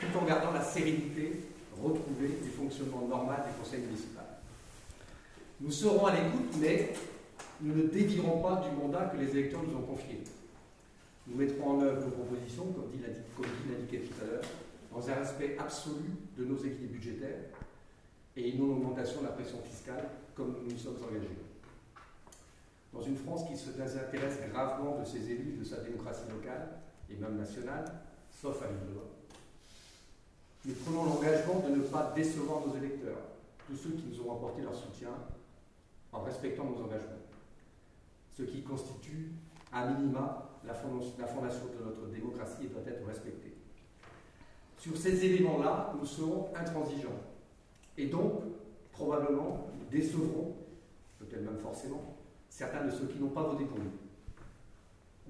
tout 0.00 0.18
en 0.18 0.24
gardant 0.24 0.52
la 0.52 0.62
sérénité 0.62 1.44
retrouvée 1.80 2.28
du 2.42 2.50
fonctionnement 2.50 3.06
normal 3.06 3.44
du 3.46 3.58
conseil 3.62 3.80
municipal. 3.80 4.24
Nous 5.60 5.70
serons 5.70 6.06
à 6.06 6.14
l'écoute, 6.14 6.56
mais 6.60 6.92
nous 7.60 7.74
ne 7.74 7.82
dévirons 7.84 8.42
pas 8.42 8.62
du 8.68 8.76
mandat 8.76 9.06
que 9.06 9.18
les 9.18 9.30
électeurs 9.30 9.62
nous 9.62 9.76
ont 9.76 9.82
confié. 9.82 10.22
Nous 11.26 11.36
mettrons 11.36 11.78
en 11.78 11.82
œuvre 11.82 12.04
nos 12.06 12.10
propositions, 12.10 12.66
comme 12.72 12.88
dit 12.88 12.98
l'indiquait 12.98 14.00
tout 14.00 14.24
à 14.24 14.26
l'heure, 14.26 14.44
dans 14.92 15.08
un 15.08 15.14
respect 15.14 15.56
absolu 15.58 16.10
de 16.36 16.44
nos 16.44 16.56
équilibres 16.56 16.92
budgétaires 16.92 17.44
et 18.36 18.50
une 18.50 18.58
non-augmentation 18.58 19.20
de 19.20 19.26
la 19.26 19.32
pression 19.32 19.58
fiscale, 19.62 20.08
comme 20.34 20.56
nous 20.62 20.72
nous 20.72 20.78
sommes 20.78 20.96
engagés. 21.08 21.28
Dans 22.92 23.02
une 23.02 23.16
France 23.16 23.48
qui 23.48 23.56
se 23.56 23.70
désintéresse 23.70 24.38
gravement 24.50 24.98
de 24.98 25.04
ses 25.04 25.30
élus, 25.30 25.56
de 25.58 25.64
sa 25.64 25.76
démocratie 25.76 26.28
locale 26.30 26.68
et 27.10 27.14
même 27.14 27.38
nationale, 27.38 27.84
sauf 28.30 28.60
à 28.62 28.66
l'île 28.66 28.88
de 28.88 28.94
loi, 28.94 29.04
nous 30.64 30.74
prenons 30.74 31.04
l'engagement 31.04 31.60
de 31.60 31.76
ne 31.76 31.82
pas 31.82 32.12
décevoir 32.14 32.66
nos 32.66 32.76
électeurs, 32.76 33.18
tous 33.66 33.76
ceux 33.76 33.90
qui 33.90 34.04
nous 34.08 34.20
ont 34.26 34.36
apporté 34.36 34.62
leur 34.62 34.74
soutien, 34.74 35.10
en 36.12 36.22
respectant 36.22 36.64
nos 36.64 36.84
engagements. 36.84 37.22
Ce 38.36 38.42
qui 38.42 38.62
constitue, 38.62 39.32
à 39.72 39.86
minima, 39.86 40.51
la 40.66 40.74
fondation 40.74 41.66
de 41.78 41.84
notre 41.84 42.06
démocratie 42.06 42.68
doit 42.68 42.82
être 42.86 43.06
respecté. 43.06 43.54
Sur 44.78 44.96
ces 44.96 45.24
éléments-là, 45.24 45.94
nous 45.98 46.06
serons 46.06 46.48
intransigeants. 46.54 47.20
Et 47.96 48.06
donc, 48.06 48.42
probablement, 48.90 49.68
nous 49.78 49.86
décevrons, 49.90 50.56
peut-être 51.18 51.44
même 51.44 51.58
forcément, 51.58 52.16
certains 52.48 52.84
de 52.84 52.90
ceux 52.90 53.06
qui 53.06 53.18
n'ont 53.18 53.28
pas 53.28 53.44
voté 53.44 53.64
pour 53.64 53.78
nous, 53.78 53.92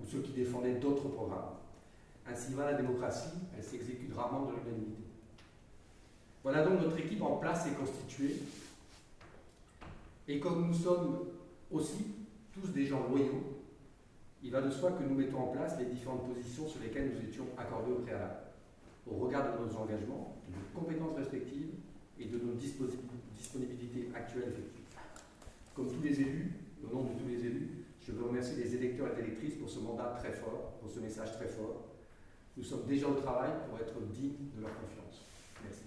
ou 0.01 0.07
ceux 0.07 0.21
qui 0.21 0.33
défendaient 0.33 0.75
d'autres 0.75 1.09
programmes. 1.09 1.57
Ainsi 2.27 2.55
va 2.55 2.71
la 2.71 2.75
démocratie, 2.75 3.39
elle 3.57 3.65
s'exécute 3.65 4.15
rarement 4.15 4.47
de 4.47 4.53
l'unanimité. 4.53 5.03
Voilà 6.43 6.65
donc 6.65 6.81
notre 6.81 6.99
équipe 6.99 7.23
en 7.23 7.37
place 7.37 7.67
et 7.67 7.73
constituée. 7.73 8.37
Et 10.29 10.41
comme 10.41 10.67
nous 10.67 10.75
sommes 10.75 11.27
aussi 11.71 12.07
tous 12.53 12.69
des 12.69 12.87
gens 12.87 13.07
loyaux, 13.09 13.52
il 14.43 14.51
va 14.51 14.61
de 14.61 14.71
soi 14.71 14.93
que 14.93 15.05
nous 15.05 15.15
mettons 15.15 15.39
en 15.39 15.47
place 15.49 15.79
les 15.79 15.87
différentes 15.87 16.27
positions 16.27 16.69
sur 16.69 16.81
lesquelles 16.81 17.13
nous 17.15 17.29
étions 17.29 17.47
accordés 17.57 17.93
au 17.93 17.97
préalable, 18.01 18.37
au 19.07 19.15
regard 19.15 19.53
de 19.53 19.65
nos 19.65 19.77
engagements, 19.77 20.37
de 20.49 20.55
nos 20.55 20.81
compétences 20.81 21.17
respectives 21.17 21.71
et 22.19 22.25
de 22.27 22.39
nos 22.39 22.53
disponibilités 22.55 24.09
actuelles. 24.15 24.55
Comme 25.75 25.89
tous 25.91 26.03
les 26.03 26.21
élus, 26.21 26.53
au 26.85 26.95
nom 26.95 27.05
de 27.05 27.19
tous 27.21 27.29
les 27.29 27.47
élus, 27.47 27.71
je 28.07 28.13
veux 28.13 28.25
remercier 28.25 28.57
les 28.57 28.75
électeurs 28.75 29.09
et 29.17 29.21
électrices 29.23 29.55
pour 29.55 29.71
ce 29.71 29.79
mandat 29.79 30.17
très 30.19 30.33
fort, 30.33 30.73
pour 30.81 30.91
ce 30.91 30.99
message 31.01 31.33
très 31.37 31.47
fort. 31.47 31.85
Nous 32.57 32.65
sommes 32.65 32.85
déjà 32.87 33.07
au 33.07 33.15
travail 33.15 33.51
pour 33.69 33.79
être 33.79 33.95
dignes 34.13 34.51
de 34.57 34.61
leur 34.61 34.71
confiance. 34.75 35.25
Merci. 35.65 35.85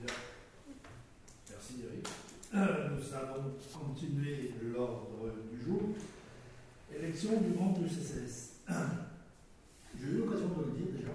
Bien. 0.00 0.14
Merci 1.50 1.74
Eric. 1.84 2.06
Euh, 2.54 2.88
Nous 2.96 3.14
allons 3.14 3.54
continuer 3.78 4.54
l'ordre 4.62 5.32
du 5.50 5.64
jour. 5.64 5.80
Élection 6.94 7.40
du 7.40 7.58
membre 7.58 7.80
du 7.80 7.88
CCS. 7.88 8.62
J'ai 9.98 10.06
eu 10.06 10.18
l'occasion 10.18 10.48
de 10.48 10.64
le 10.64 10.70
dire 10.72 10.92
déjà. 10.98 11.12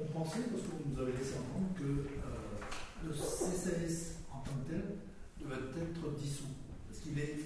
On 0.00 0.04
pensait, 0.06 0.40
parce 0.50 0.62
que 0.62 0.68
vous 0.68 0.90
nous 0.94 1.00
avez 1.00 1.12
laissé 1.12 1.34
entendre, 1.38 1.74
que 1.74 1.82
euh, 1.82 3.06
le 3.06 3.12
CCS 3.12 4.18
en 4.30 4.38
tant 4.40 4.52
que 4.64 4.70
tel 4.70 4.84
devait 5.40 5.56
être 5.56 6.16
dissous. 6.18 6.52
Parce 6.86 7.00
qu'il 7.00 7.18
est 7.18 7.38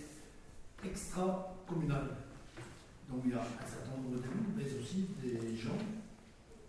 extra-communal. 0.85 2.17
Donc 3.09 3.23
il 3.25 3.31
y 3.31 3.35
a 3.35 3.41
un 3.41 3.67
certain 3.67 3.97
nombre 3.97 4.17
d'élus, 4.21 4.55
mais 4.57 4.81
aussi 4.81 5.07
des 5.23 5.57
gens 5.57 5.79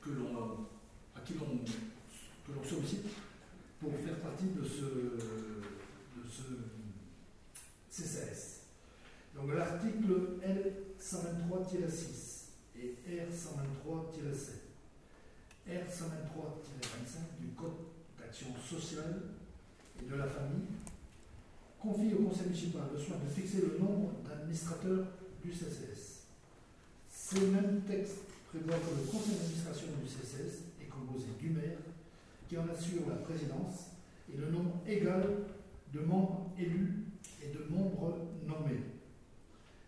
que 0.01 0.09
l'on, 0.09 0.67
à 1.15 1.19
qui 1.21 1.33
l'on, 1.33 1.61
sollicite 2.63 3.05
pour 3.79 3.91
faire 3.93 4.19
partie 4.19 4.45
de 4.45 4.61
de 4.61 6.29
ce 6.29 6.70
CCS. 8.01 8.61
Donc 9.35 9.53
l'article 9.53 10.39
L123-6 10.43 12.47
et 12.75 12.97
R123-7. 13.07 14.61
R123-25 15.69 17.37
du 17.39 17.49
Code 17.55 17.77
d'action 18.19 18.47
sociale 18.67 19.21
et 20.01 20.05
de 20.09 20.15
la 20.15 20.25
famille 20.25 20.65
confie 21.79 22.13
au 22.13 22.23
conseil 22.23 22.47
municipal 22.47 22.83
le 22.93 22.99
soin 22.99 23.17
de 23.17 23.29
fixer 23.29 23.61
le 23.61 23.77
nombre 23.79 24.11
d'administrateurs 24.27 25.05
du 25.43 25.51
CCS. 25.51 26.25
Ce 27.11 27.39
même 27.39 27.81
texte 27.87 28.17
prévoit 28.49 28.75
que 28.75 29.01
le 29.01 29.11
conseil 29.11 29.35
d'administration 29.35 29.87
du 30.01 30.07
CCS 30.07 30.63
est 30.81 30.89
composé 30.89 31.27
du 31.39 31.49
maire, 31.49 31.77
qui 32.47 32.57
en 32.57 32.67
assure 32.69 33.07
la 33.07 33.15
présidence, 33.15 33.91
et 34.31 34.37
le 34.37 34.51
nombre 34.51 34.81
égal 34.87 35.23
de 35.93 35.99
membres 36.01 36.51
élus 36.57 37.10
et 37.43 37.49
de 37.49 37.65
membres 37.69 38.17
nommés. 38.45 38.83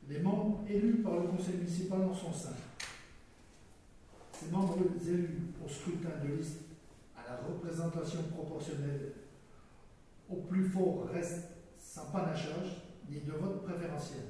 Les 0.10 0.20
membres 0.20 0.64
élus 0.68 0.98
par 0.98 1.20
le 1.20 1.28
conseil 1.28 1.56
municipal 1.58 2.02
en 2.02 2.14
sont 2.14 2.34
cinq. 2.34 2.56
Ces 4.32 4.52
membres 4.52 4.78
élus 5.06 5.40
au 5.64 5.70
scrutin 5.70 6.10
de 6.24 6.36
liste 6.36 6.62
à 7.16 7.30
la 7.30 7.38
représentation 7.38 8.24
proportionnelle 8.24 9.14
au 10.30 10.36
plus 10.42 10.68
fort 10.68 11.08
reste 11.14 11.50
sans 11.80 12.06
panachage 12.12 12.82
ni 13.10 13.20
de 13.22 13.32
vote 13.34 13.64
préférentiel. 13.64 14.24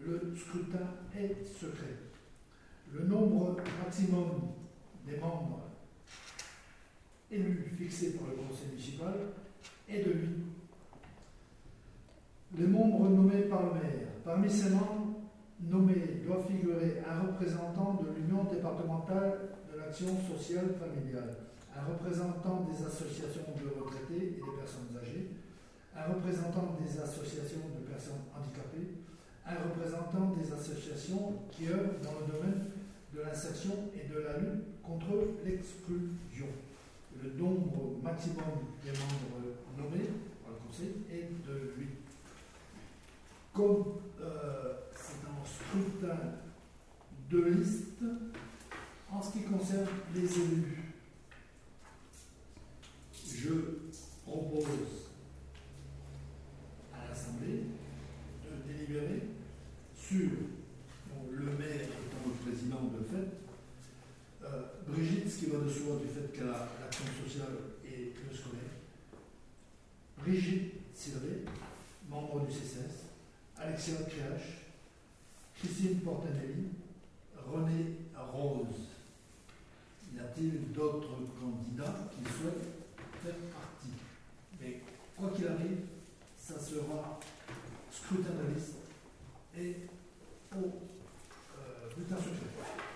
Le 0.00 0.34
scrutin 0.36 0.86
est 1.16 1.44
secret. 1.44 1.96
Le 2.92 3.04
nombre 3.06 3.56
maximum 3.82 4.30
des 5.06 5.16
membres 5.16 5.62
élus 7.30 7.72
fixé 7.78 8.12
par 8.12 8.28
le 8.28 8.34
conseil 8.34 8.68
municipal 8.70 9.14
est 9.88 10.04
de 10.04 10.12
8. 10.12 10.28
Les 12.58 12.66
membres 12.66 13.08
nommés 13.08 13.42
par 13.48 13.62
le 13.62 13.72
maire. 13.72 14.08
Parmi 14.24 14.50
ces 14.50 14.70
membres 14.70 15.16
nommés 15.60 16.20
doit 16.26 16.44
figurer 16.46 17.02
un 17.08 17.26
représentant 17.26 17.98
de 18.02 18.12
l'Union 18.14 18.44
départementale 18.44 19.56
de 19.72 19.78
l'action 19.78 20.08
sociale 20.20 20.68
familiale, 20.78 21.32
un 21.74 21.84
représentant 21.90 22.68
des 22.68 22.84
associations 22.84 23.48
de 23.56 23.80
retraités 23.80 24.36
et 24.36 24.40
des 24.44 24.56
personnes 24.58 24.92
âgées, 25.00 25.30
un 25.96 26.12
représentant 26.12 26.76
des 26.78 27.00
associations 27.00 27.64
de 27.72 27.88
personnes 27.88 28.20
handicapées, 28.36 29.00
un 29.46 29.56
représentant 29.56 30.36
des 30.36 30.52
associations 30.52 31.32
qui 31.50 31.68
œuvrent 31.68 32.04
dans 32.04 32.20
le 32.20 32.32
domaine 32.36 32.68
de 33.14 33.20
l'insertion 33.22 33.88
et 33.96 34.12
de 34.12 34.20
la 34.20 34.38
lutte 34.38 34.82
contre 34.82 35.40
l'exclusion. 35.44 36.52
Le 37.22 37.32
nombre 37.32 37.96
maximum 38.02 38.76
des 38.84 38.92
membres 38.92 39.56
nommés 39.76 40.08
par 40.44 40.52
le 40.52 40.60
Conseil 40.68 41.00
est 41.10 41.32
de 41.48 41.72
8. 41.78 42.01
Comme 43.52 43.84
euh, 44.20 44.74
c'est 44.96 45.26
un 45.26 45.44
scrutin 45.44 46.18
de 47.30 47.44
liste, 47.44 48.02
en 49.10 49.20
ce 49.20 49.32
qui 49.32 49.42
concerne 49.42 49.86
les 50.14 50.24
élus, 50.24 50.94
je 53.12 53.52
propose 54.24 55.10
à 56.94 57.08
l'Assemblée 57.08 57.64
de 58.42 58.72
délibérer 58.72 59.22
sur 59.94 60.30
le 61.30 61.44
maire 61.44 61.82
étant 61.82 62.28
le 62.28 62.50
président 62.50 62.84
de 62.84 63.04
fait, 63.04 63.32
euh, 64.44 64.62
Brigitte, 64.88 65.30
ce 65.30 65.38
qui 65.40 65.50
va 65.50 65.58
de 65.58 65.68
soi 65.68 65.96
du 65.96 66.08
fait 66.08 66.32
qu'elle 66.32 66.48
a 66.48 66.68
l'action 66.80 67.04
sociale 67.22 67.52
et 67.84 68.14
le 68.28 68.34
scolaire, 68.34 68.60
Brigitte 70.18 70.72
Siré, 70.94 71.44
membre 72.08 72.46
du 72.46 72.52
CCS, 72.52 73.11
Alexia 73.64 73.94
Créache, 74.08 74.66
Christine 75.56 76.00
Portanelli, 76.00 76.70
René 77.46 77.96
Rose. 78.32 78.88
Y 80.14 80.18
a-t-il 80.18 80.72
d'autres 80.72 81.16
candidats 81.40 82.10
qui 82.10 82.24
souhaitent 82.24 82.68
faire 83.22 83.36
partie? 83.52 83.94
Mais 84.60 84.80
quoi 85.16 85.30
qu'il 85.30 85.46
arrive, 85.46 85.78
ça 86.36 86.58
sera 86.58 87.20
scrutin 87.90 88.30
de 88.30 88.54
liste 88.54 88.74
et 89.56 89.76
au 90.56 90.64
euh, 90.64 91.94
bulletin 91.94 92.16
secret. 92.16 92.91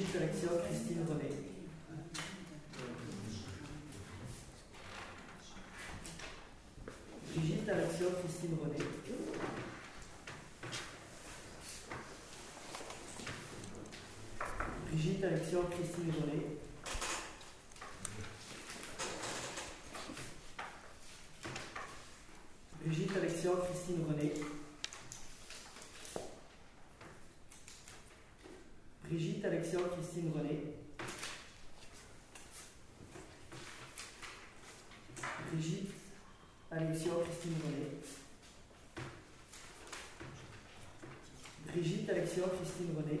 Alexia 0.00 0.48
Christine 0.48 1.04
René. 1.06 1.28
Brigitte 7.34 7.68
Alexia 7.68 8.06
Christine 8.20 8.56
René. 8.62 8.78
Brigitte 14.90 15.24
Alexia 15.24 15.60
Christine 15.70 16.12
René. 16.12 16.60
Brigitte 22.82 23.16
Alexia 23.16 23.50
Christine 23.52 24.04
René. 24.08 24.32
Brigitte 29.10 29.44
Alexia 29.44 29.80
Christine 29.80 30.30
René. 30.32 30.56
Brigitte 35.50 35.84
Alexia 36.70 37.10
Christine 37.24 37.56
René. 37.64 37.86
Alexia 42.30 42.48
Christine 42.48 42.94
René. 42.96 43.20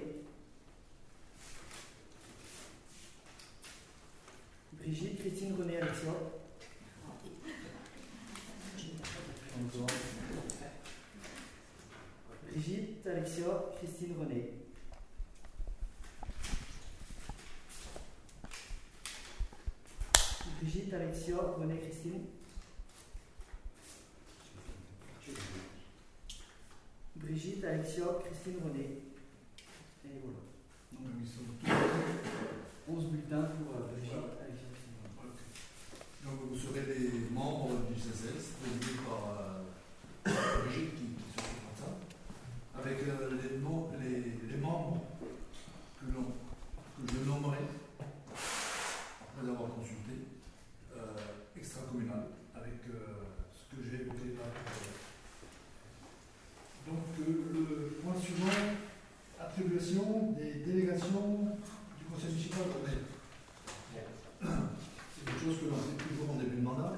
Brigitte 4.74 5.18
Christine 5.20 5.56
René 5.58 5.78
Alexia. 5.78 6.12
Brigitte 12.52 13.06
Alexia 13.06 13.46
Christine 13.78 14.14
René. 14.16 14.50
Brigitte 20.60 20.94
Alexia 20.94 21.36
René 21.58 21.78
Christine. 21.78 22.39
Brigitte 27.60 27.64
Alexia 27.64 28.04
Christine 28.24 28.56
René. 28.64 28.86
Et 30.04 30.16
voilà. 30.24 30.40
Donc, 30.92 31.12
ils 31.20 31.28
sont 31.28 31.44
tous- 31.60 32.92
11 32.92 33.04
bulletins 33.12 33.48
pour 33.60 33.76
euh, 33.76 33.92
Brigitte 33.92 34.16
Alexia 34.40 34.66
Christine 34.72 34.96
René. 35.20 35.32
Donc 36.24 36.48
vous 36.50 36.56
serez 36.58 36.86
les 36.88 37.30
membres 37.30 37.70
du 37.88 37.94
CCS, 38.00 38.56
présidés 38.60 39.00
par 39.06 39.36
euh, 39.36 40.30
Brigitte 40.64 40.94
qui, 40.96 41.04
qui 41.04 41.28
s'occupe 41.36 41.68
de 41.68 41.76
ça, 41.78 42.80
avec 42.80 42.98
euh, 43.02 43.36
les, 43.42 43.58
mo- 43.58 43.90
les, 44.00 44.48
les 44.50 44.56
membres 44.60 45.04
que, 46.00 46.06
l'on- 46.12 46.32
que 46.96 47.12
je 47.12 47.28
nommerai, 47.28 47.58
après 47.98 49.48
avoir 49.50 49.70
consulté, 49.74 50.24
euh, 50.96 50.98
extra-communal, 51.56 52.24
avec 52.54 52.80
euh, 52.88 53.24
ce 53.54 53.76
que 53.76 53.82
j'ai 53.84 54.02
évoqué 54.02 54.34
là. 54.38 54.48
Donc 56.86 57.04
euh, 57.20 57.52
le 57.52 57.86
point 58.02 58.14
suivant, 58.20 58.48
attribution 59.38 60.32
des 60.32 60.54
délégations 60.64 61.54
du 61.98 62.04
conseil 62.10 62.30
municipal 62.30 62.62
au 62.68 62.86
maire. 62.86 62.98
C'est 65.14 65.24
quelque 65.26 65.44
chose 65.44 65.58
que 65.60 65.66
l'on 65.66 65.76
fait 65.76 66.02
toujours 66.08 66.30
en 66.34 66.38
début 66.38 66.56
de 66.56 66.62
mandat. 66.62 66.94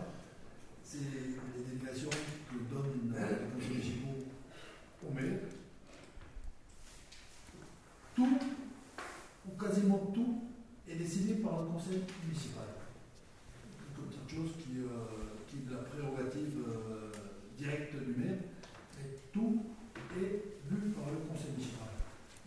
C'est 0.85 0.99
les 0.99 1.65
délégations 1.75 2.09
que 2.11 2.73
donnent 2.73 3.13
euh, 3.17 3.29
les 3.29 3.51
conseils 3.61 3.71
municipaux 3.77 4.25
au 5.07 5.13
maire. 5.13 5.41
Tout, 8.15 8.39
ou 9.49 9.61
quasiment 9.61 10.13
tout, 10.15 10.43
est 10.89 10.95
décidé 10.97 11.35
par 11.35 11.63
le 11.63 11.67
conseil 11.69 12.01
municipal. 12.25 12.65
Quelques 13.97 14.09
petites 14.09 14.31
choses 14.31 14.53
qui, 14.63 14.79
euh, 14.79 15.35
qui 15.49 15.57
est 15.59 15.69
de 15.69 15.73
la 15.75 15.83
prérogative 15.83 16.63
euh, 16.69 17.11
directe 17.59 17.95
du 17.97 18.15
maire, 18.23 18.39
mais 18.99 19.11
tout 19.33 19.65
est 20.17 20.45
vu 20.71 20.91
par 20.91 21.11
le 21.11 21.17
conseil 21.29 21.51
municipal. 21.53 21.89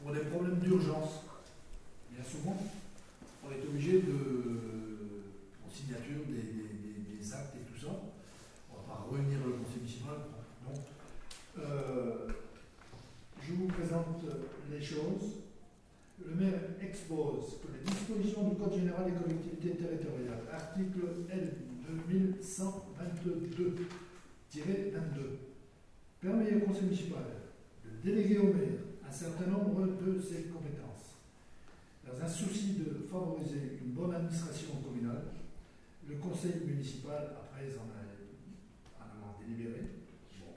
Pour 0.01 0.13
des 0.13 0.19
problèmes 0.21 0.59
d'urgence, 0.59 1.23
bien 2.11 2.23
souvent, 2.23 2.55
on 3.43 3.51
est 3.51 3.67
obligé 3.67 4.01
de, 4.01 5.23
en 5.65 5.69
signature 5.73 6.23
des, 6.27 6.33
des- 6.43 6.69
des- 6.77 7.17
des 7.17 7.33
actes 7.33 7.55
et 7.55 7.65
tout 7.73 7.79
ça, 7.79 7.91
on 8.71 8.75
va 8.77 8.83
pas 8.95 9.05
revenir 9.09 9.39
au 9.47 9.63
conseil 9.63 9.79
municipal. 9.81 10.17
Donc, 10.67 10.77
euh, 11.57 12.27
je 13.41 13.53
vous 13.53 13.65
présente 13.67 14.21
les 14.71 14.81
choses. 14.83 15.41
Le 16.25 16.33
maire 16.35 16.59
expose 16.81 17.57
que 17.61 17.67
les 17.73 17.83
dispositions 17.91 18.49
du 18.49 18.55
Code 18.55 18.73
général 18.73 19.05
des 19.05 19.11
collectivités 19.19 19.75
territoriales, 19.75 20.43
article 20.51 20.99
L 21.31 21.53
2122-22, 22.95 24.61
permet 26.21 26.55
au 26.55 26.59
conseil 26.67 26.83
municipal 26.83 27.23
de 27.83 27.89
déléguer 28.09 28.37
au 28.39 28.53
maire 28.53 28.79
un 29.07 29.11
certain 29.11 29.47
nombre 29.47 29.85
de 29.85 30.19
ses 30.19 30.43
compétences. 30.43 31.19
Dans 32.05 32.23
un 32.23 32.27
souci 32.27 32.73
de 32.73 33.07
favoriser 33.11 33.79
une 33.83 33.91
bonne 33.91 34.13
administration 34.13 34.75
communale, 34.83 35.23
le 36.07 36.15
conseil 36.15 36.61
municipal, 36.65 37.35
après 37.35 37.67
en 37.77 37.89
a, 37.89 39.03
en 39.03 39.39
délibéré, 39.39 39.81
bon, 40.39 40.53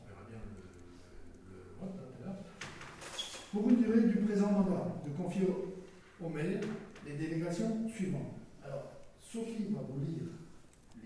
on 0.00 0.08
verra 0.08 0.22
bien 0.28 0.40
le, 1.50 1.56
vote 1.78 2.00
hein, 2.26 2.36
pour 3.52 3.70
une 3.70 3.76
durée 3.82 4.08
du 4.08 4.18
présent 4.18 4.52
mandat, 4.52 5.02
de 5.06 5.10
confier 5.22 5.46
au 6.20 6.28
maire 6.28 6.60
les 7.06 7.16
délégations 7.16 7.88
suivantes. 7.88 8.34
Alors, 8.64 8.92
Sophie 9.20 9.68
va 9.70 9.80
vous 9.88 10.00
lire 10.00 10.28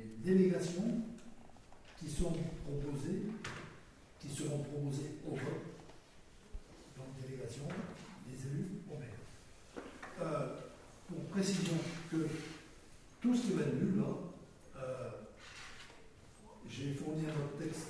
les 0.00 0.34
délégations 0.34 1.02
qui 1.98 2.08
sont 2.10 2.32
proposées, 2.64 3.22
qui 4.18 4.28
seront 4.28 4.58
proposées 4.58 5.16
au 5.26 5.30
vote. 5.30 5.66
Donc, 6.96 7.06
délégation 7.22 7.64
des 8.26 8.46
élus 8.46 8.68
au 8.90 8.98
maire. 8.98 9.84
Euh, 10.20 10.56
pour 11.08 11.24
précision 11.26 11.74
que 12.10 12.28
tout 13.20 13.34
ce 13.34 13.42
qui 13.42 13.52
va 13.52 13.62
être 13.62 13.80
lu 13.80 13.96
là, 13.96 14.06
euh, 14.76 15.10
j'ai 16.68 16.94
fourni 16.94 17.24
un 17.26 17.44
autre 17.44 17.58
texte 17.58 17.88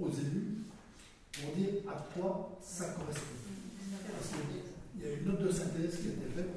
aux 0.00 0.10
élus 0.10 0.58
pour 1.32 1.54
dire 1.54 1.88
à 1.88 2.06
quoi 2.14 2.58
ça 2.62 2.94
correspond. 2.94 3.36
Parce 4.10 4.28
qu'il 4.28 5.02
y 5.02 5.06
a 5.06 5.14
une 5.14 5.24
note 5.24 5.42
de 5.42 5.50
synthèse 5.50 6.00
qui 6.00 6.08
a 6.08 6.12
été 6.12 6.26
faite, 6.34 6.50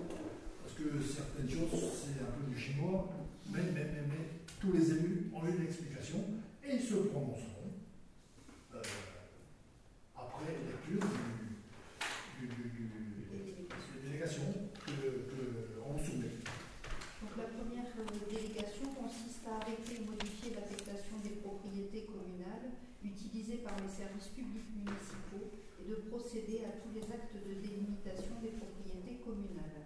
parce 0.63 0.73
que 0.75 1.01
certaines 1.01 1.49
choses, 1.49 1.69
c'est 1.93 2.21
un 2.21 2.31
peu 2.31 2.49
du 2.49 2.59
chinois, 2.59 3.09
mais, 3.51 3.61
mais, 3.73 3.85
mais, 3.93 4.03
mais 4.07 4.44
tous 4.59 4.71
les 4.71 4.89
élus 4.91 5.31
ont 5.33 5.45
une 5.45 5.63
explication 5.65 6.19
et 6.63 6.75
ils 6.75 6.81
se 6.81 6.95
prononceront 6.95 7.73
euh, 8.73 8.81
après 10.15 10.51
lecture 10.65 11.07
du, 12.39 12.47
du, 12.47 12.53
du- 12.69 12.89
des 13.29 14.07
délégations 14.07 14.53
que, 14.85 14.91
que 14.91 15.81
on 15.85 15.97
soumet. 16.03 16.41
Donc 17.21 17.33
la 17.37 17.47
première 17.53 17.85
euh, 17.99 18.29
délégation 18.29 18.89
consiste 18.95 19.45
à 19.47 19.61
arrêter 19.61 20.01
ou 20.01 20.11
modifier 20.11 20.53
l'affectation 20.55 21.17
des 21.23 21.37
propriétés 21.41 22.05
communales 22.09 22.73
utilisées 23.03 23.61
par 23.61 23.77
les 23.81 23.89
services 23.89 24.29
publics 24.33 24.71
municipaux 24.75 25.51
et 25.81 25.85
de 25.89 25.95
procéder 26.09 26.65
à 26.65 26.81
tous 26.81 26.89
les 26.95 27.05
actes 27.13 27.37
de 27.37 27.53
délimitation 27.61 28.41
des 28.41 28.57
propriétés 28.57 29.21
communales. 29.21 29.85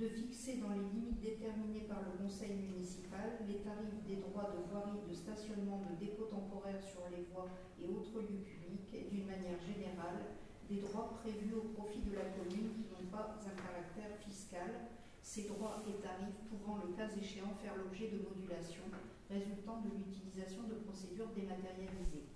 De 0.00 0.08
fixer 0.08 0.56
dans 0.60 0.72
les 0.76 0.84
limites 0.92 1.20
déterminées 1.20 1.88
par 1.88 2.04
le 2.04 2.20
conseil 2.20 2.52
municipal 2.68 3.40
tarifs 3.62 4.02
des 4.06 4.16
droits 4.16 4.52
de 4.52 4.64
voirie, 4.70 5.00
de 5.08 5.14
stationnement, 5.14 5.82
de 5.88 5.96
dépôt 5.96 6.24
temporaire 6.24 6.80
sur 6.82 7.08
les 7.10 7.24
voies 7.32 7.48
et 7.80 7.88
autres 7.88 8.20
lieux 8.20 8.44
publics 8.44 8.92
et 8.92 9.08
d'une 9.08 9.26
manière 9.26 9.60
générale 9.60 10.36
des 10.68 10.82
droits 10.82 11.14
prévus 11.22 11.54
au 11.54 11.70
profit 11.76 12.02
de 12.02 12.14
la 12.14 12.26
commune 12.34 12.74
qui 12.74 12.90
n'ont 12.90 13.10
pas 13.10 13.38
un 13.40 13.54
caractère 13.54 14.18
fiscal 14.18 14.90
ces 15.26 15.42
droits 15.50 15.82
et 15.90 16.00
tarifs 16.00 16.38
pouvant, 16.48 16.78
le 16.78 16.94
cas 16.94 17.10
échéant, 17.10 17.50
faire 17.60 17.74
l'objet 17.74 18.14
de 18.14 18.22
modulations 18.22 18.86
résultant 19.28 19.82
de 19.82 19.90
l'utilisation 19.98 20.62
de 20.70 20.78
procédures 20.86 21.34
dématérialisées. 21.34 22.30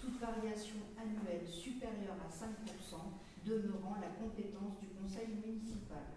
Toute 0.00 0.18
variation 0.18 0.80
annuelle 0.96 1.46
supérieure 1.46 2.16
à 2.24 2.32
5% 2.32 3.12
demeurant 3.44 4.00
la 4.00 4.08
compétence 4.16 4.80
du 4.80 4.88
conseil 4.96 5.36
municipal. 5.36 6.13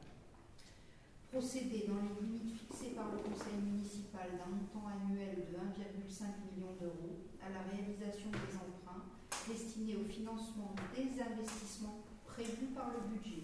Procéder 1.27 1.83
dans 1.91 1.99
les 1.99 2.15
limites 2.23 2.55
fixées 2.55 2.95
par 2.95 3.11
le 3.11 3.19
conseil 3.19 3.59
municipal 3.59 4.31
d'un 4.39 4.47
montant 4.47 4.87
annuel 4.87 5.43
de 5.51 5.59
1,5 5.59 6.23
million 6.47 6.71
d'euros 6.79 7.19
à 7.43 7.51
la 7.51 7.67
réalisation 7.67 8.31
des 8.31 8.55
emprunts 8.55 9.03
destinés 9.43 9.99
au 9.99 10.07
financement 10.07 10.71
des 10.95 11.19
investissements 11.19 11.99
prévus 12.23 12.71
par 12.71 12.95
le 12.95 13.11
budget 13.11 13.43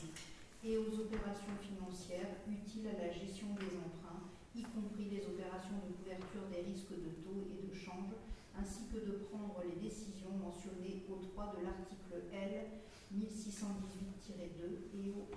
et 0.63 0.79
aux 0.79 0.95
opérations 0.95 1.59
financières 1.59 2.39
utiles 2.47 2.87
à 2.87 3.03
la 3.03 3.11
gestion 3.11 3.51
des 3.59 3.75
emprunts, 3.75 4.31
y 4.55 4.63
compris 4.63 5.11
les 5.11 5.27
opérations 5.27 5.75
de 5.83 5.91
couverture 5.99 6.47
des 6.55 6.63
risques 6.63 6.95
de 6.95 7.11
taux 7.19 7.51
et 7.51 7.67
de 7.67 7.75
change, 7.75 8.15
ainsi 8.55 8.87
que 8.87 9.03
de 9.03 9.27
prendre 9.27 9.59
les 9.67 9.75
décisions 9.83 10.31
mentionnées 10.39 11.03
au 11.11 11.19
3 11.19 11.59
de 11.59 11.67
l'article 11.67 12.31
L 12.31 12.79
1618-2 13.11 14.87
et 14.95 15.11
au 15.11 15.27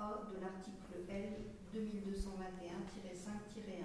A 0.00 0.24
de 0.32 0.40
l'article 0.40 1.04
L 1.08 1.55
2221-5-1, 1.76 3.84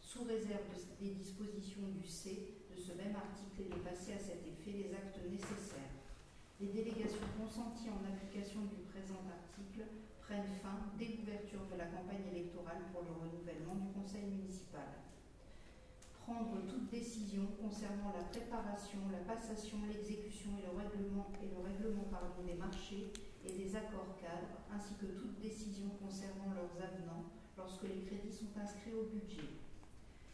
sous 0.00 0.24
réserve 0.24 0.68
des 1.00 1.10
dispositions 1.10 1.88
du 1.96 2.06
C 2.06 2.54
de 2.68 2.76
ce 2.76 2.92
même 2.92 3.16
article 3.16 3.64
et 3.64 3.70
de 3.72 3.80
passer 3.80 4.12
à 4.12 4.18
cet 4.18 4.44
effet 4.44 4.76
les 4.76 4.92
actes 4.92 5.16
nécessaires. 5.30 5.96
Les 6.60 6.68
délégations 6.68 7.24
consenties 7.40 7.88
en 7.88 8.04
application 8.04 8.60
du 8.68 8.76
présent 8.92 9.24
article 9.24 9.88
prennent 10.20 10.52
fin 10.60 10.76
dès 10.98 11.16
l'ouverture 11.16 11.64
de 11.72 11.80
la 11.80 11.88
campagne 11.88 12.28
électorale 12.30 12.84
pour 12.92 13.08
le 13.08 13.16
renouvellement 13.16 13.80
du 13.80 13.88
conseil 13.96 14.28
municipal. 14.28 15.00
Prendre 16.24 16.60
toute 16.68 16.88
décision 16.88 17.44
concernant 17.60 18.12
la 18.12 18.24
préparation, 18.28 19.00
la 19.12 19.24
passation, 19.24 19.76
l'exécution 19.88 20.56
et 20.60 20.64
le 20.68 20.76
règlement, 20.76 21.32
et 21.40 21.48
le 21.52 21.60
règlement 21.60 22.04
pardon, 22.08 22.44
des 22.46 22.54
marchés 22.54 23.12
et 23.46 23.52
des 23.52 23.76
accords 23.76 24.16
cadres, 24.20 24.64
ainsi 24.72 24.94
que 25.00 25.06
toute 25.06 25.38
décision 25.40 25.88
concernant 26.00 26.52
leurs 26.56 26.76
avenants 26.80 27.28
lorsque 27.56 27.84
les 27.84 28.02
crédits 28.08 28.32
sont 28.32 28.52
inscrits 28.58 28.96
au 28.96 29.04
budget. 29.12 29.60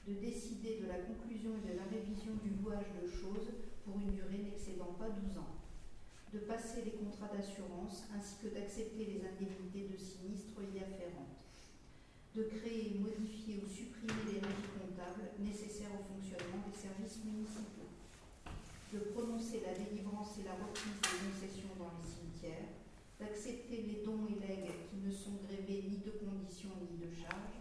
De 0.06 0.14
décider 0.14 0.80
de 0.80 0.86
la 0.86 1.04
conclusion 1.04 1.52
et 1.58 1.66
de 1.68 1.76
la 1.76 1.84
révision 1.84 2.32
du 2.42 2.50
louage 2.62 2.88
de 2.96 3.06
choses 3.06 3.50
pour 3.84 4.00
une 4.00 4.14
durée 4.14 4.42
n'excédant 4.42 4.96
pas 4.98 5.10
12 5.10 5.38
ans. 5.38 5.60
De 6.32 6.38
passer 6.46 6.82
les 6.86 6.94
contrats 6.94 7.34
d'assurance 7.34 8.06
ainsi 8.14 8.38
que 8.38 8.54
d'accepter 8.54 9.04
les 9.04 9.20
indemnités 9.26 9.90
de 9.90 9.98
sinistre 9.98 10.62
y 10.62 10.78
afférentes, 10.78 11.42
de 12.34 12.44
créer, 12.44 12.94
modifier 13.02 13.58
ou 13.58 13.68
supprimer 13.68 14.22
les 14.30 14.38
règles 14.38 14.70
comptables 14.78 15.34
nécessaires 15.42 15.90
au 15.90 16.06
fonctionnement 16.06 16.62
des 16.70 16.78
services 16.78 17.18
municipaux, 17.26 17.90
de 18.94 18.98
prononcer 19.10 19.62
la 19.66 19.74
délivrance 19.74 20.38
et 20.38 20.46
la 20.46 20.54
reprise 20.54 21.02
des 21.02 21.18
concessions 21.18 21.69
d'accepter 23.20 23.84
les 23.84 24.00
dons 24.00 24.24
et 24.26 24.40
legs 24.40 24.72
qui 24.88 24.96
ne 25.04 25.12
sont 25.12 25.36
grévés 25.44 25.84
ni 25.84 26.00
de 26.00 26.10
conditions 26.16 26.72
ni 26.80 26.96
de 26.96 27.12
charges, 27.12 27.60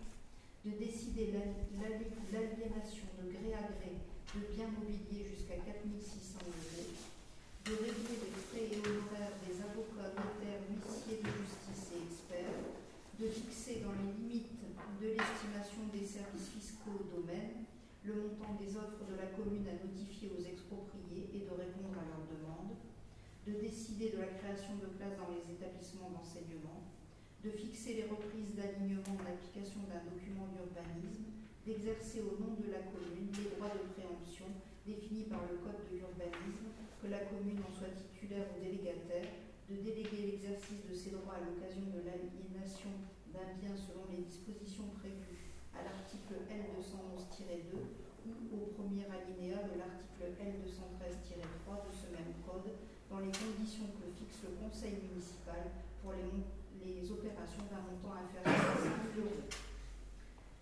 de 0.64 0.72
décider 0.80 1.36
l'aliénation 1.36 3.12
de 3.20 3.28
gré 3.28 3.52
à 3.54 3.68
gré 3.68 4.00
de 4.36 4.42
biens 4.56 4.72
mobiliers 4.72 5.28
jusqu'à 5.28 5.58
4600 5.60 6.40
euros, 6.48 6.96
de 7.66 7.74
régler 7.76 8.16
les 8.24 8.34
frais 8.40 8.68
et 8.72 8.80
honoraires 8.80 9.36
des 9.44 9.58
avocats, 9.60 10.16
notaires, 10.16 10.64
huissiers 10.70 11.20
de 11.20 11.32
justice 11.34 11.92
et 11.92 12.02
experts, 12.08 12.60
de 13.20 13.28
fixer 13.28 13.84
dans 13.84 13.94
les 14.00 14.16
limites 14.16 14.64
de 15.02 15.16
l'estimation 15.16 15.88
des 15.96 16.04
services 16.04 16.52
fiscaux 16.52 16.92
au 16.92 17.08
domaine 17.08 17.64
le 18.04 18.14
montant 18.16 18.60
des 18.60 18.76
offres 18.76 19.08
de 19.08 19.16
la 19.16 19.32
commune 19.32 19.64
à 19.68 19.80
notifier 19.80 20.28
aux 20.28 20.44
expropriés 20.44 21.32
et 21.32 21.48
de 21.48 21.54
répondre 21.56 21.96
à 21.96 22.04
demandes, 22.04 22.19
de 23.50 23.58
décider 23.58 24.14
de 24.14 24.22
la 24.22 24.30
création 24.38 24.78
de 24.78 24.94
places 24.94 25.18
dans 25.18 25.34
les 25.34 25.42
établissements 25.50 26.14
d'enseignement, 26.14 26.86
de 27.42 27.50
fixer 27.50 27.98
les 27.98 28.06
reprises 28.06 28.54
d'alignement 28.54 29.18
en 29.18 29.26
application 29.26 29.82
d'un 29.90 30.06
document 30.06 30.46
d'urbanisme, 30.54 31.34
d'exercer 31.66 32.22
au 32.22 32.38
nom 32.38 32.54
de 32.62 32.70
la 32.70 32.86
commune 32.94 33.34
les 33.34 33.50
droits 33.58 33.74
de 33.74 33.90
préemption 33.98 34.54
définis 34.86 35.26
par 35.26 35.50
le 35.50 35.58
Code 35.66 35.82
de 35.90 35.98
l'urbanisme 35.98 36.70
que 37.02 37.10
la 37.10 37.26
commune 37.26 37.58
en 37.66 37.74
soit 37.74 37.90
titulaire 37.90 38.46
ou 38.54 38.62
délégataire, 38.62 39.34
de 39.66 39.76
déléguer 39.82 40.30
l'exercice 40.30 40.86
de 40.86 40.94
ses 40.94 41.18
droits 41.18 41.42
à 41.42 41.46
l'occasion 41.46 41.90
de 41.90 42.06
l'aliénation 42.06 42.94
d'un 43.34 43.50
bien 43.58 43.74
selon 43.74 44.06
les 44.14 44.26
dispositions 44.26 44.94
prévues 45.02 45.54
à 45.74 45.82
l'article 45.86 46.46
L211-2 46.50 47.78
ou 48.30 48.34
au 48.54 48.66
premier 48.78 49.06
alinéa 49.10 49.62
de 49.66 49.78
l'article 49.78 50.38
L213-3 50.38 51.86
de 51.88 51.92
ce 51.94 52.10
même 52.14 52.34
code, 52.46 52.74
dans 53.10 53.20
les 53.20 53.34
conditions 53.34 53.90
que 53.98 54.06
fixe 54.14 54.46
le 54.46 54.54
conseil 54.62 55.02
municipal 55.10 55.74
pour 56.02 56.14
les, 56.14 56.30
opérations 57.10 57.66
d'un 57.74 57.82
montant 57.90 58.14
inférieur 58.22 58.54
à 58.54 58.78
5 58.78 59.18
000 59.18 59.26
euros 59.26 59.50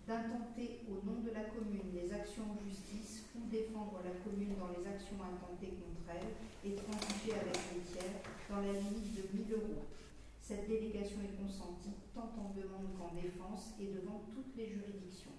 d'intenter 0.08 0.80
au 0.88 1.04
nom 1.04 1.20
de 1.20 1.28
la 1.36 1.44
commune 1.52 1.92
les 1.92 2.08
actions 2.08 2.48
en 2.48 2.56
justice 2.64 3.28
ou 3.36 3.44
défendre 3.52 4.00
la 4.00 4.16
commune 4.24 4.56
dans 4.56 4.72
les 4.72 4.80
actions 4.88 5.20
intentées 5.20 5.76
contre 5.76 6.08
elle 6.08 6.32
et 6.64 6.72
transiger 6.72 7.36
avec 7.36 7.60
les 7.76 7.84
tiers 7.84 8.16
dans 8.48 8.64
la 8.64 8.72
limite 8.72 9.12
de 9.12 9.28
1000 9.28 9.52
euros. 9.52 9.84
Cette 10.40 10.64
délégation 10.64 11.20
est 11.20 11.36
consentie 11.36 12.00
tant 12.16 12.32
en 12.40 12.56
demande 12.56 12.96
qu'en 12.96 13.12
défense 13.12 13.76
et 13.76 13.92
devant 13.92 14.24
toutes 14.32 14.56
les 14.56 14.72
juridictions. 14.72 15.36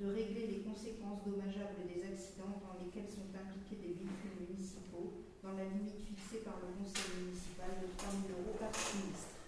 De 0.00 0.08
régler 0.08 0.48
les 0.48 0.60
conséquences 0.64 1.20
dommageables 1.28 1.84
des 1.84 2.00
accidents 2.08 2.56
dans 2.64 2.80
lesquels 2.80 3.12
sont 3.12 3.28
impliqués 3.36 3.76
des 3.76 3.92
véhicules 4.00 4.40
municipaux 4.48 5.31
dans 5.42 5.58
la 5.58 5.66
limite 5.66 5.98
fixée 6.06 6.46
par 6.46 6.62
le 6.62 6.70
conseil 6.78 7.26
municipal 7.26 7.74
de 7.82 7.90
3000 7.98 8.30
euros 8.30 8.54
par 8.62 8.70
sinistre 8.70 9.42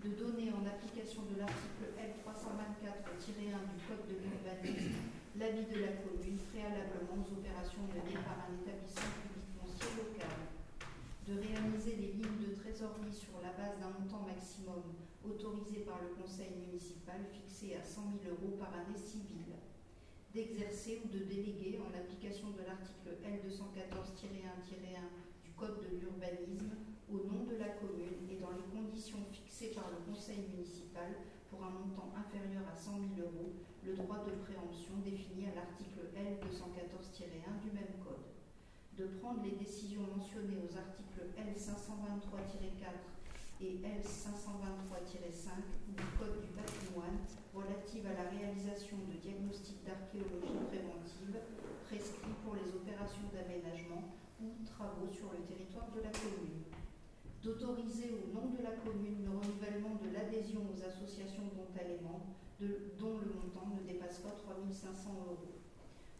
de 0.00 0.16
donner 0.16 0.48
en 0.48 0.64
application 0.64 1.28
de 1.28 1.36
l'article 1.36 1.92
L324-1 1.98 3.68
du 3.68 3.78
Code 3.84 4.08
de 4.08 4.16
l'urbanisme 4.16 5.08
l'avis 5.36 5.70
de 5.70 5.78
la 5.84 5.92
commune 6.02 6.40
préalablement 6.50 7.20
aux 7.20 7.30
opérations 7.36 7.84
menées 7.92 8.16
par 8.24 8.48
un 8.48 8.56
établissement 8.58 9.12
public 9.22 9.46
foncier 9.54 9.92
local, 10.00 10.50
de 11.28 11.34
réaliser 11.36 11.94
les 11.94 12.12
lignes 12.18 12.42
de 12.42 12.58
trésorerie 12.58 13.14
sur 13.14 13.38
la 13.38 13.54
base 13.54 13.78
d'un 13.78 13.94
montant 13.94 14.26
maximum 14.26 14.98
autorisé 15.22 15.86
par 15.86 16.02
le 16.02 16.16
conseil 16.18 16.58
municipal 16.58 17.22
fixé 17.30 17.78
à 17.78 17.84
100 17.84 18.24
000 18.24 18.34
euros 18.34 18.58
par 18.58 18.74
année 18.74 18.98
civile, 18.98 19.47
d'exercer 20.34 21.00
ou 21.04 21.08
de 21.08 21.24
déléguer 21.24 21.80
en 21.80 21.98
application 21.98 22.48
de 22.50 22.62
l'article 22.62 23.16
L214-1-1 23.24 25.08
du 25.44 25.52
Code 25.52 25.80
de 25.80 25.96
l'urbanisme 25.98 26.76
au 27.10 27.18
nom 27.24 27.44
de 27.48 27.56
la 27.56 27.72
commune 27.80 28.28
et 28.30 28.36
dans 28.36 28.52
les 28.52 28.68
conditions 28.70 29.24
fixées 29.32 29.72
par 29.74 29.88
le 29.90 30.12
conseil 30.12 30.44
municipal 30.52 31.08
pour 31.50 31.64
un 31.64 31.70
montant 31.70 32.12
inférieur 32.16 32.62
à 32.68 32.76
100 32.76 33.00
000 33.16 33.26
euros 33.26 33.50
le 33.82 33.94
droit 33.94 34.18
de 34.24 34.32
préemption 34.44 34.92
défini 35.04 35.46
à 35.48 35.54
l'article 35.54 36.12
L214-1 36.14 37.62
du 37.64 37.70
même 37.72 37.96
code. 38.04 38.28
De 38.98 39.06
prendre 39.06 39.42
les 39.42 39.52
décisions 39.52 40.02
mentionnées 40.02 40.58
aux 40.58 40.76
articles 40.76 41.24
L523-4 41.38 43.17
et 43.60 43.82
L523-5 43.82 45.50
du 45.90 46.04
Code 46.14 46.38
du 46.40 46.50
patrimoine 46.54 47.18
relatives 47.52 48.06
à 48.06 48.14
la 48.14 48.30
réalisation 48.30 48.96
de 49.10 49.18
diagnostics 49.18 49.82
d'archéologie 49.82 50.62
préventive 50.70 51.34
prescrits 51.90 52.38
pour 52.44 52.54
les 52.54 52.70
opérations 52.70 53.26
d'aménagement 53.34 54.14
ou 54.38 54.62
travaux 54.62 55.10
sur 55.10 55.34
le 55.34 55.42
territoire 55.42 55.90
de 55.90 56.06
la 56.06 56.14
commune. 56.14 56.70
D'autoriser 57.42 58.14
au 58.14 58.30
nom 58.30 58.54
de 58.54 58.62
la 58.62 58.78
commune 58.78 59.26
le 59.26 59.34
renouvellement 59.34 59.98
de 59.98 60.14
l'adhésion 60.14 60.62
aux 60.62 60.78
associations 60.78 61.50
dont 61.58 61.74
elle 61.74 61.98
est 61.98 62.02
membre, 62.02 62.30
dont 62.98 63.18
le 63.18 63.34
montant 63.34 63.74
ne 63.74 63.82
dépasse 63.82 64.18
pas 64.18 64.38
3 64.38 64.54
500 64.70 65.10
euros, 65.26 65.58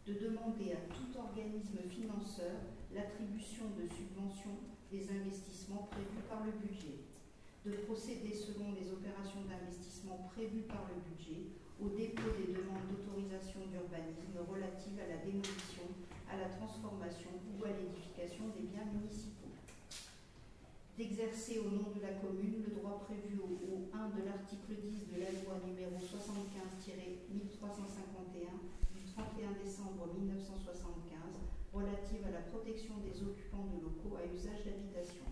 de 0.05 0.13
demander 0.13 0.73
à 0.75 0.83
tout 0.91 1.11
organisme 1.15 1.79
financeur 1.87 2.59
l'attribution 2.91 3.71
de 3.79 3.87
subventions 3.87 4.59
des 4.91 5.07
investissements 5.11 5.87
prévus 5.91 6.25
par 6.27 6.43
le 6.43 6.51
budget, 6.51 7.08
de 7.69 7.77
procéder 7.85 8.33
selon 8.33 8.73
les 8.73 8.89
opérations 8.89 9.45
d'investissement 9.45 10.25
prévues 10.33 10.65
par 10.65 10.89
le 10.89 10.97
budget 11.05 11.53
au 11.77 11.93
dépôt 11.93 12.33
des 12.33 12.49
demandes 12.51 12.89
d'autorisation 12.89 13.61
d'urbanisme 13.69 14.41
relatives 14.49 14.97
à 14.97 15.07
la 15.07 15.21
démolition, 15.21 15.85
à 16.25 16.35
la 16.35 16.49
transformation 16.49 17.29
ou 17.45 17.61
à 17.63 17.69
l'édification 17.69 18.49
des 18.57 18.65
biens 18.73 18.89
municipaux 18.89 19.53
d'exercer 20.99 21.63
au 21.63 21.71
nom 21.71 21.95
de 21.95 22.03
la 22.03 22.11
commune 22.19 22.59
le 22.59 22.75
droit 22.75 22.99
prévu 23.07 23.39
au, 23.39 23.87
1 23.95 24.19
de 24.19 24.27
l'article 24.27 24.75
10 24.75 25.15
de 25.15 25.23
la 25.23 25.31
loi 25.31 25.55
numéro 25.63 25.95
75-1351 25.95 28.51
du 28.91 29.07
31 29.07 29.55
décembre 29.63 30.11
1975 30.19 31.39
relative 31.71 32.27
à 32.27 32.35
la 32.35 32.43
protection 32.51 32.99
des 32.99 33.15
occupants 33.23 33.71
de 33.71 33.79
locaux 33.79 34.19
à 34.19 34.27
usage 34.27 34.67
d'habitation. 34.67 35.23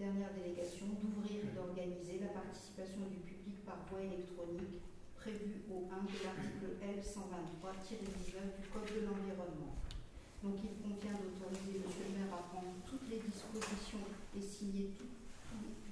Dernière 0.00 0.32
délégation, 0.32 0.88
d'ouvrir 0.96 1.44
et 1.44 1.52
d'organiser 1.52 2.24
la 2.24 2.32
participation 2.32 3.04
du 3.12 3.20
public 3.20 3.60
par 3.68 3.84
voie 3.92 4.00
électronique 4.00 4.80
prévue 5.12 5.60
au 5.68 5.84
1 5.92 6.08
de 6.08 6.16
l'article 6.24 6.80
L123-19 6.80 8.64
du 8.64 8.66
Code 8.72 8.88
de 8.96 9.04
l'environnement. 9.04 9.76
Donc 10.40 10.56
il 10.64 10.80
convient 10.80 11.20
d'autoriser 11.20 11.84
M. 11.84 11.84
le 11.84 12.08
maire 12.16 12.32
à 12.32 12.48
prendre 12.48 12.80
toutes 12.88 13.12
les 13.12 13.20
dispositions 13.20 14.00
et 14.32 14.40
signer 14.40 14.96
tous 14.96 15.12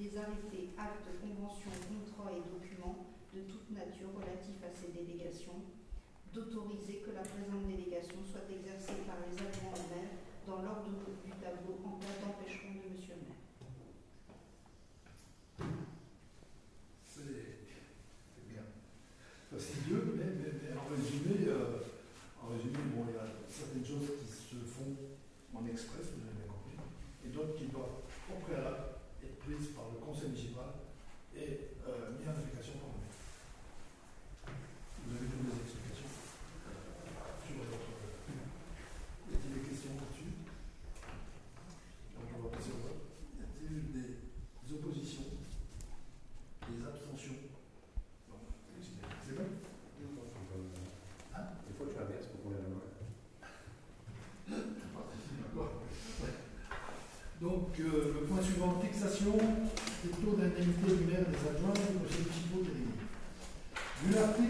les 0.00 0.16
arrêtés, 0.16 0.72
actes, 0.80 1.12
conventions, 1.20 1.76
contrats 1.92 2.32
et 2.32 2.40
documents 2.48 3.12
de 3.36 3.44
toute 3.44 3.68
nature 3.76 4.16
relatifs 4.16 4.64
à 4.64 4.72
ces 4.72 4.88
délégations, 4.88 5.60
d'autoriser 6.32 7.04
que 7.04 7.12
la 7.12 7.28
présente 7.28 7.68
délégation 7.68 8.24
soit 8.24 8.48
exercée 8.48 9.04
par 9.04 9.20
les 9.20 9.36
adjoints 9.36 9.76
au 9.76 9.84
maire 9.92 10.16
dans 10.48 10.64
l'ordre 10.64 10.96
du 10.96 11.32
tableau 11.44 11.76
en 11.84 12.00
cas 12.00 12.16
d'empêchement 12.24 12.67
en 25.58 25.66
express, 25.66 26.14
vous 26.14 26.22
avez 26.22 26.38
bien 26.38 26.46
compris, 26.46 26.78
et 27.26 27.28
d'autres 27.28 27.56
qui 27.58 27.66
doivent 27.66 28.06
au 28.30 28.38
préalable 28.46 29.02
être 29.22 29.38
prises 29.42 29.74
par 29.74 29.90
le 29.90 29.98
conseil 29.98 30.30
municipal 30.30 30.70
et 31.34 31.74
euh, 31.86 32.14
mises 32.14 32.28
en 32.28 32.38
application. 32.38 32.57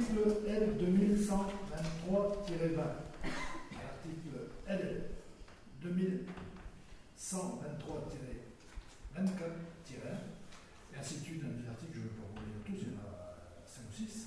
L'article 0.08 0.36
L 0.46 0.76
2123-20, 0.78 2.76
l'article 3.72 4.36
L 4.66 5.02
2123-24-1, 5.84 5.92
et 10.92 10.98
ainsi 10.98 11.14
de 11.18 11.20
suite, 11.24 11.42
dans 11.42 11.48
les 11.48 11.68
articles, 11.68 11.92
je 11.94 11.98
ne 11.98 12.04
vais 12.04 12.10
pas 12.10 12.28
vous 12.34 12.40
lire 12.46 12.60
tous, 12.64 12.78
il 12.82 12.88
y 12.88 12.96
en 12.96 13.00
a 13.00 13.08
5 13.66 13.82
ou 13.90 13.92
6. 13.92 14.26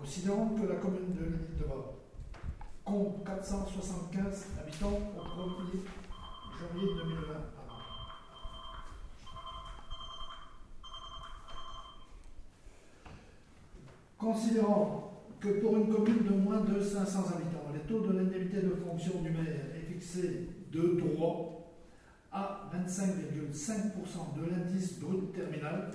considérant 0.00 0.48
que 0.48 0.66
la 0.66 0.76
commune 0.76 1.14
de 1.14 1.24
l'île 1.24 1.58
de 1.58 1.64
compte 2.84 3.24
475 3.24 4.46
habitants 4.60 5.00
au 5.16 5.20
1er 5.20 5.82
janvier 6.58 6.88
2020. 6.94 7.56
Considérant 14.18 15.12
que 15.40 15.60
pour 15.60 15.76
une 15.76 15.92
commune 15.92 16.24
de 16.24 16.34
moins 16.34 16.60
de 16.60 16.80
500 16.80 17.18
habitants, 17.34 17.72
les 17.74 17.80
taux 17.80 18.00
de 18.00 18.12
l'indemnité 18.18 18.62
de 18.62 18.74
fonction 18.74 19.20
du 19.22 19.30
maire 19.30 19.66
est 19.74 19.92
fixé 19.92 20.48
de 20.72 21.00
droit 21.00 21.72
à 22.32 22.70
25,5% 22.74 24.36
de 24.36 24.50
l'indice 24.50 24.98
brut 24.98 25.32
terminal 25.32 25.90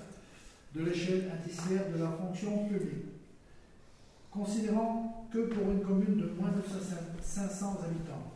de 0.74 0.84
l'échelle 0.84 1.32
indiciaire 1.32 1.92
de 1.94 2.02
la 2.02 2.12
fonction 2.12 2.68
publique. 2.68 3.11
Considérant 4.32 5.28
que 5.30 5.40
pour 5.40 5.70
une 5.72 5.82
commune 5.82 6.16
de 6.16 6.32
moins 6.40 6.52
de 6.52 6.62
500 7.22 7.80
habitants, 7.84 8.32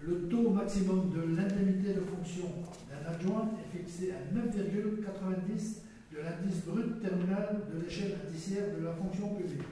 le 0.00 0.28
taux 0.28 0.50
maximum 0.50 1.10
de 1.10 1.36
l'indemnité 1.36 1.94
de 1.94 2.00
fonction 2.00 2.46
d'un 2.90 3.08
adjoint 3.08 3.48
est 3.62 3.78
fixé 3.78 4.12
à 4.12 4.34
9,90 4.34 5.78
de 6.12 6.18
l'indice 6.18 6.64
brut 6.66 7.00
terminal 7.00 7.60
de 7.72 7.80
l'échelle 7.80 8.18
indiciaire 8.26 8.76
de 8.76 8.84
la 8.84 8.92
fonction 8.92 9.34
publique. 9.34 9.66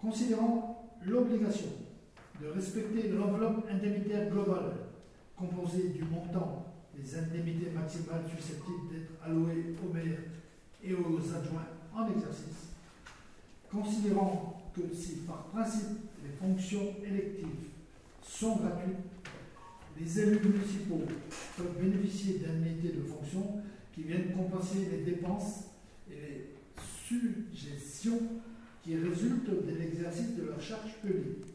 Considérant 0.00 0.90
l'obligation 1.04 1.68
de 2.40 2.48
respecter 2.48 3.10
l'enveloppe 3.10 3.66
indemnitaire 3.70 4.30
globale 4.30 4.72
composée 5.36 5.90
du 5.90 6.04
montant 6.04 6.74
des 6.96 7.18
indemnités 7.18 7.70
maximales 7.70 8.24
susceptibles 8.34 8.88
d'être 8.90 9.12
allouées 9.22 9.74
aux 9.84 9.92
maires 9.92 10.20
et 10.82 10.94
aux 10.94 11.18
adjoints 11.18 11.68
en 11.94 12.08
exercice, 12.08 12.63
considérant 13.74 14.62
que 14.74 14.94
si 14.94 15.16
par 15.26 15.44
principe 15.46 15.98
les 16.22 16.30
fonctions 16.30 16.94
électives 17.04 17.68
sont 18.22 18.56
gratuites, 18.56 18.96
les 19.98 20.20
élus 20.20 20.40
municipaux 20.40 21.02
peuvent 21.56 21.78
bénéficier 21.80 22.38
d'indemnités 22.38 22.96
de 22.96 23.02
fonction 23.02 23.62
qui 23.92 24.02
viennent 24.02 24.32
compenser 24.32 24.88
les 24.90 25.12
dépenses 25.12 25.64
et 26.10 26.14
les 26.14 26.54
suggestions 27.06 28.20
qui 28.82 28.96
résultent 28.96 29.50
de 29.50 29.78
l'exercice 29.78 30.36
de 30.36 30.44
leur 30.44 30.60
charge 30.60 30.94
publique. 31.00 31.46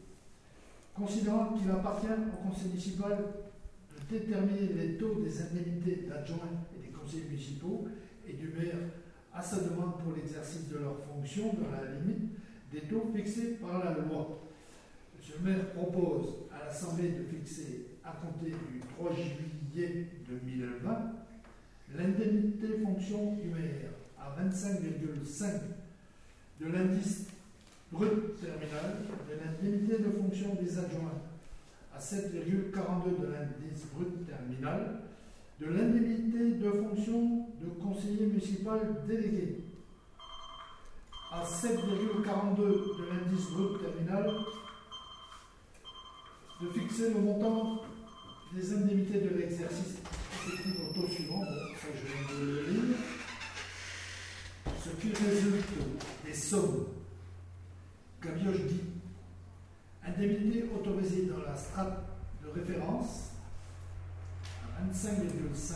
Considérant 0.94 1.54
qu'il 1.54 1.70
appartient 1.70 2.06
au 2.06 2.48
conseil 2.48 2.68
municipal 2.68 3.18
de 3.90 4.18
déterminer 4.18 4.72
les 4.76 4.96
taux 4.96 5.20
des 5.22 5.42
indemnités 5.42 6.06
d'adjoints 6.08 6.66
et 6.76 6.86
des 6.86 6.92
conseillers 6.92 7.28
municipaux 7.30 7.86
et 8.26 8.32
du 8.32 8.48
maire 8.48 8.76
à 9.34 9.42
sa 9.42 9.60
demande 9.60 9.98
pour 10.02 10.12
l'exercice 10.14 10.68
de 10.68 10.78
leurs 10.78 10.98
fonctions 11.04 11.52
dans 11.54 11.70
la 11.70 11.90
limite 11.92 12.30
des 12.72 12.82
taux 12.82 13.10
fixés 13.14 13.58
par 13.60 13.84
la 13.84 13.92
loi. 13.92 14.40
M. 15.14 15.34
le 15.38 15.50
maire 15.50 15.72
propose 15.72 16.34
à 16.52 16.66
l'Assemblée 16.66 17.10
de 17.10 17.24
fixer, 17.24 17.86
à 18.04 18.12
compter 18.12 18.50
du 18.50 18.80
3 18.96 19.12
juillet 19.12 20.06
2020, 20.28 21.12
l'indemnité 21.96 22.78
fonction 22.84 23.36
maire 23.36 23.90
à 24.18 24.36
25,5 24.42 25.44
de 26.60 26.66
l'indice 26.72 27.26
brut 27.90 28.40
terminal 28.40 28.98
de 29.28 29.34
l'indemnité 29.44 29.98
de 29.98 30.10
fonction 30.10 30.54
des 30.54 30.78
adjoints 30.78 31.20
à 31.94 31.98
7,42 31.98 33.20
de 33.20 33.26
l'indice 33.26 33.86
brut 33.92 34.26
terminal 34.26 35.00
de 35.60 35.66
l'indemnité 35.66 36.52
de 36.52 36.70
fonction 36.70 37.46
de 37.60 37.68
conseiller 37.82 38.26
municipal 38.26 38.80
délégué. 39.06 39.64
À 41.30 41.44
7,42 41.44 42.56
de 42.56 43.04
l'indice 43.10 43.50
brut 43.50 43.80
terminal 43.80 44.30
de 46.62 46.68
fixer 46.68 47.14
le 47.14 47.20
montant 47.20 47.82
des 48.54 48.72
indemnités 48.72 49.20
de 49.20 49.36
l'exercice 49.36 49.98
effectif 50.46 50.74
au 50.80 50.94
taux 50.94 51.08
suivant, 51.08 51.38
bon, 51.38 51.44
ça 51.44 51.88
je 51.94 52.34
de 52.34 52.50
le 52.50 52.62
lire, 52.70 52.96
ce 54.82 54.88
qui 55.00 55.12
résulte 55.12 55.66
des 56.24 56.34
sommes 56.34 56.86
Gabioche 58.22 58.66
dit. 58.66 58.80
Indemnité 60.06 60.64
autorisée 60.74 61.26
dans 61.26 61.42
la 61.42 61.56
strate 61.56 62.04
de 62.42 62.50
référence 62.50 63.29
25,5, 64.88 65.74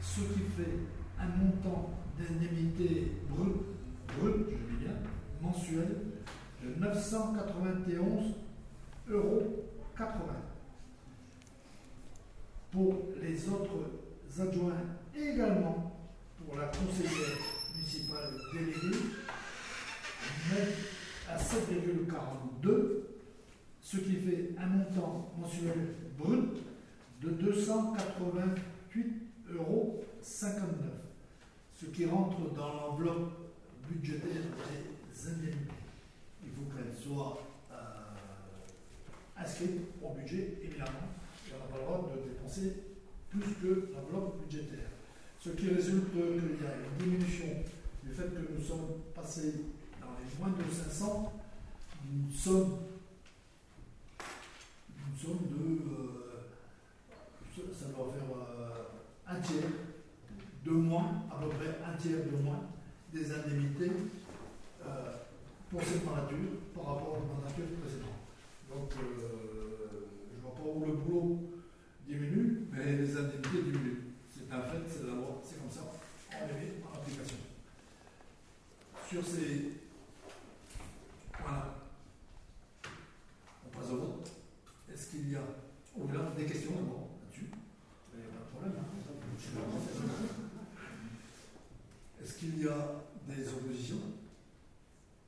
ce 0.00 0.20
qui 0.20 0.40
fait 0.56 0.78
un 1.18 1.28
montant 1.28 1.90
d'indemnité 2.18 3.12
brut, 3.28 3.54
brut, 4.18 4.46
je 4.50 4.74
dis 4.74 4.84
bien, 4.84 4.94
mensuel 5.40 5.96
de 6.62 6.80
991 6.80 8.34
euros 9.08 9.64
80. 9.96 10.12
Pour 12.72 12.94
les 13.22 13.48
autres 13.48 13.90
adjoints 14.40 14.82
également, 15.14 15.92
pour 16.36 16.58
la 16.58 16.66
conseillère 16.66 17.38
municipale 17.76 18.34
déléguée, 18.52 18.98
à 21.30 21.38
7,42, 21.38 23.04
ce 23.80 23.96
qui 23.98 24.16
fait 24.16 24.54
un 24.58 24.66
montant 24.66 25.32
mensuel 25.38 25.94
brut 26.18 26.58
de 27.24 27.30
288,59 27.30 29.56
euros, 29.56 30.04
ce 30.20 31.86
qui 31.86 32.04
rentre 32.06 32.52
dans 32.54 32.72
l'enveloppe 32.74 33.32
budgétaire 33.88 34.30
des 34.30 35.28
indemnités. 35.28 35.58
Il 36.44 36.50
faut 36.50 36.64
qu'elle 36.74 36.94
soit 36.94 37.40
euh, 37.72 37.76
inscrite 39.38 39.80
au 40.02 40.10
budget, 40.10 40.58
évidemment. 40.62 41.08
on 41.48 41.52
n'a 41.58 41.64
pas 41.72 41.78
le 41.78 41.84
droit 41.84 42.10
de 42.14 42.28
dépenser 42.28 42.68
plus 43.30 43.54
que 43.62 43.88
l'enveloppe 43.92 44.42
budgétaire. 44.42 44.90
Ce 45.40 45.48
qui 45.50 45.68
résulte 45.68 46.10
qu'il 46.12 46.20
y 46.20 46.66
a 46.66 46.74
une 46.76 46.96
diminution 46.98 47.46
du 48.02 48.12
fait 48.12 48.28
que 48.34 48.42
nous 48.54 48.62
sommes 48.62 49.00
passés 49.14 49.54
moins 50.38 50.50
de 50.50 50.64
500, 50.70 51.32
une 52.12 52.30
somme, 52.34 52.76
une 54.98 55.16
somme 55.18 55.48
de. 55.50 55.62
Euh, 55.90 56.13
ça 57.84 57.90
doit 57.90 58.12
faire 58.12 58.24
euh, 58.34 58.84
un 59.28 59.40
tiers 59.40 59.70
de 60.64 60.70
moins, 60.70 61.26
à 61.30 61.42
peu 61.42 61.48
près 61.50 61.78
un 61.84 61.96
tiers 61.96 62.24
de 62.24 62.42
moins 62.42 62.60
des 63.12 63.30
indemnités 63.30 63.92
euh, 64.84 65.12
pour 65.70 65.82
cette 65.82 66.04
mandature 66.04 66.64
par 66.74 66.94
rapport 66.94 67.18
aux 67.18 67.34
mandatures 67.34 67.76
précédentes. 67.80 68.24
Donc, 68.70 68.90
je 68.92 70.36
ne 70.36 70.40
vois 70.40 70.54
pas 70.54 70.62
où 70.64 70.84
le 70.86 70.92
boulot 70.94 71.38
diminue, 72.06 72.68
mais 72.72 72.96
les 72.96 73.16
indemnités 73.16 73.62
diminuent. 73.64 74.14
C'est 74.30 74.50
un 74.50 74.62
fait, 74.62 74.82
c'est 74.88 75.06
d'abord, 75.06 75.42
c'est 75.44 75.60
comme 75.60 75.70
ça, 75.70 75.82
on 76.32 76.46
les 76.46 76.54
met 76.54 76.72
en 76.82 76.96
application. 76.96 77.36
Sur 79.10 79.24
ces 79.24 79.72
voilà. 81.38 81.74
On 83.66 83.78
passe 83.78 83.90
au 83.90 83.96
vote. 83.96 84.30
Est-ce 84.90 85.10
qu'il 85.10 85.32
y 85.32 85.36
a 85.36 85.40
au-delà 85.96 86.30
des 86.36 86.46
questions 86.46 86.72
là-dessus 86.72 87.50
Il 88.14 88.20
n'y 88.20 88.26
a 88.26 88.28
pas 88.28 88.44
de 88.44 88.50
problème. 88.50 88.72
Hein 88.78 88.94
qu'il 92.44 92.62
y 92.62 92.68
a 92.68 93.00
des 93.26 93.48
oppositions 93.48 94.00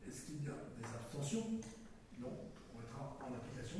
Est-ce 0.06 0.26
qu'il 0.26 0.44
y 0.44 0.48
a 0.48 0.58
des 0.76 0.84
abstentions 0.84 1.46
Non, 2.20 2.28
on 2.74 2.78
mettra 2.80 3.16
en 3.24 3.32
application. 3.34 3.78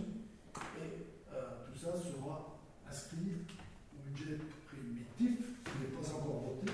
Et 0.81 1.05
euh, 1.35 1.67
tout 1.67 1.79
ça 1.79 1.93
sera 1.93 2.57
inscrit 2.91 3.45
au 3.93 3.99
budget 4.09 4.39
primitif, 4.67 5.39
qui 5.65 5.73
n'est 5.81 5.93
pas 5.93 6.09
encore 6.15 6.41
voté, 6.57 6.73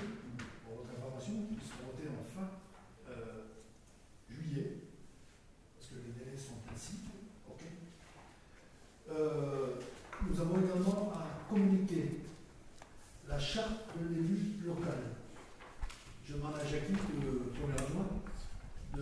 pour 0.65 0.77
votre 0.77 0.91
information, 0.97 1.33
qui 1.51 1.59
sera 1.67 1.83
voté 1.91 2.07
en 2.07 2.23
fin 2.31 2.47
euh, 3.09 3.43
juillet, 4.29 4.77
parce 5.77 5.89
que 5.91 5.95
les 5.95 6.13
délais 6.23 6.37
sont 6.37 6.59
ainsi. 6.73 6.95
Ok. 7.49 7.61
Euh, 9.11 9.75
nous 10.29 10.39
avons 10.39 10.57
également 10.61 11.11
à 11.13 11.43
communiquer 11.49 12.21
la 13.27 13.37
charte 13.37 13.89
de 13.99 14.07
l'élu 14.15 14.61
local. 14.65 14.99
Je 16.25 16.33
demande 16.35 16.55
à 16.55 16.65
Jackie, 16.65 16.93
le 16.93 17.51
premier 17.51 17.73
adjoint, 17.73 18.07
de 18.95 19.01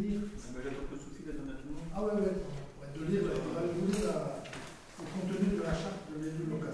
lire. 0.00 0.20
Ça 0.38 0.52
me 0.56 0.62
jette 0.62 0.78
un 0.78 0.86
peu 0.88 0.96
souci, 0.96 1.22
la 1.26 1.32
donne 1.32 1.50
à 1.50 1.54
tout 1.54 1.66
le 1.68 1.74
monde. 1.74 1.82
Ah 1.92 2.04
ouais, 2.04 2.12
ouais, 2.12 2.36
ouais, 2.80 2.88
de 2.94 3.04
lire, 3.04 3.22
la- 3.24 3.66
de 3.66 3.92
lire 3.92 4.04
la- 4.06 4.42
le 4.98 5.04
contenu 5.04 5.56
de 5.56 5.60
la 5.62 5.74
charte 5.74 6.06
de 6.14 6.24
l'élu 6.24 6.44
local. 6.48 6.72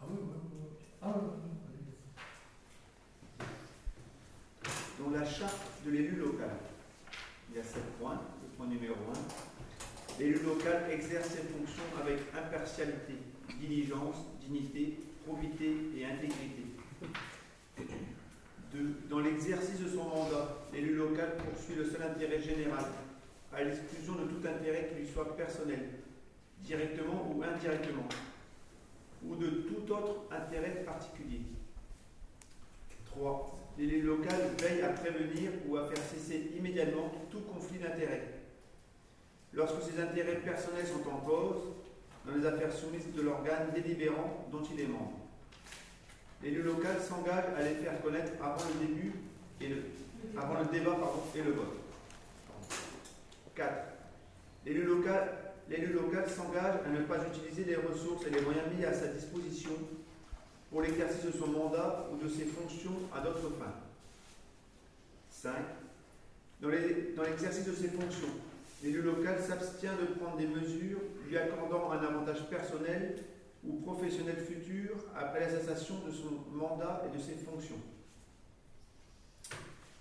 Ah 0.00 0.04
oui, 0.10 0.16
ouais, 0.16 0.22
ouais, 0.22 0.62
ouais. 0.62 0.70
Ah 1.02 1.08
ouais, 1.08 1.14
ouais, 1.14 1.20
ouais. 1.30 1.36
Dans 4.98 5.10
la 5.22 5.28
charte 5.28 5.62
de 5.86 5.92
l'élu 5.92 6.16
local, 6.16 6.50
il 7.48 7.56
y 7.56 7.60
a 7.60 7.62
sept 7.62 7.84
points. 8.00 8.20
Le 8.42 8.48
point 8.56 8.66
numéro 8.66 8.96
un. 9.14 10.18
L'élu 10.18 10.40
local 10.42 10.90
exerce 10.90 11.28
ses 11.28 11.44
fonctions 11.44 11.84
avec 12.02 12.18
impartialité, 12.36 13.14
diligence, 13.60 14.16
dignité, 14.40 14.98
probité 15.24 15.76
et 15.96 16.04
intégrité. 16.06 16.64
Deux, 18.72 18.96
Dans 19.08 19.20
l'exercice 19.20 19.78
de 19.78 19.88
son 19.90 20.04
mandat, 20.08 20.66
l'élu 20.72 20.96
local 20.96 21.36
poursuit 21.36 21.76
le 21.76 21.84
seul 21.84 22.02
intérêt 22.02 22.40
général, 22.40 22.86
à 23.54 23.62
l'exclusion 23.62 24.14
de 24.14 24.24
tout 24.24 24.48
intérêt 24.48 24.88
qui 24.88 25.02
lui 25.02 25.08
soit 25.08 25.36
personnel, 25.36 25.88
directement 26.64 27.30
ou 27.32 27.44
indirectement, 27.44 28.08
ou 29.24 29.36
de 29.36 29.46
tout 29.68 29.92
autre 29.92 30.24
intérêt 30.32 30.82
particulier. 30.84 31.42
3. 33.06 33.61
L'élu 33.78 34.02
local 34.02 34.38
veille 34.60 34.82
à 34.82 34.90
prévenir 34.90 35.50
ou 35.66 35.76
à 35.76 35.86
faire 35.86 36.04
cesser 36.04 36.52
immédiatement 36.56 37.10
tout 37.30 37.40
conflit 37.40 37.78
d'intérêts. 37.78 38.28
Lorsque 39.54 39.82
ses 39.82 40.00
intérêts 40.00 40.36
personnels 40.36 40.86
sont 40.86 41.08
en 41.10 41.18
cause, 41.18 41.62
dans 42.26 42.34
les 42.34 42.46
affaires 42.46 42.72
soumises 42.72 43.12
de 43.14 43.22
l'organe 43.22 43.70
délibérant 43.74 44.46
dont 44.50 44.62
il 44.72 44.80
est 44.80 44.86
membre. 44.86 45.18
L'élu 46.42 46.62
local 46.62 46.96
s'engage 47.00 47.44
à 47.56 47.62
les 47.62 47.74
faire 47.74 48.00
connaître 48.02 48.32
avant 48.42 48.62
le 48.68 48.86
début 48.86 49.12
et 49.60 49.68
le, 49.68 49.82
avant 50.36 50.58
le 50.60 50.66
débat 50.66 50.96
et 51.34 51.42
le 51.42 51.52
vote. 51.52 51.76
4. 53.54 53.68
L'élu 54.66 54.84
local, 54.84 55.28
l'élu 55.68 55.92
local 55.92 56.28
s'engage 56.28 56.76
à 56.86 56.88
ne 56.88 57.02
pas 57.04 57.18
utiliser 57.26 57.64
les 57.64 57.76
ressources 57.76 58.26
et 58.26 58.30
les 58.30 58.40
moyens 58.40 58.64
mis 58.76 58.84
à 58.84 58.92
sa 58.92 59.08
disposition 59.08 59.72
pour 60.72 60.80
l'exercice 60.80 61.26
de 61.26 61.32
son 61.32 61.48
mandat 61.48 62.06
ou 62.10 62.16
de 62.16 62.28
ses 62.30 62.46
fonctions 62.46 62.98
à 63.14 63.20
d'autres 63.20 63.50
fins. 63.58 63.74
5. 65.30 65.52
Dans 66.62 66.68
l'exercice 67.24 67.66
de 67.66 67.74
ses 67.74 67.88
fonctions, 67.88 68.28
l'élu 68.82 69.02
local 69.02 69.38
s'abstient 69.38 69.98
de 70.00 70.18
prendre 70.18 70.38
des 70.38 70.46
mesures 70.46 71.00
lui 71.28 71.36
accordant 71.36 71.90
un 71.90 71.98
avantage 71.98 72.48
personnel 72.48 73.18
ou 73.64 73.74
professionnel 73.80 74.36
futur 74.36 74.96
après 75.14 75.40
la 75.40 75.50
cessation 75.50 75.96
de 76.06 76.10
son 76.10 76.56
mandat 76.56 77.04
et 77.06 77.16
de 77.16 77.22
ses 77.22 77.34
fonctions. 77.34 77.76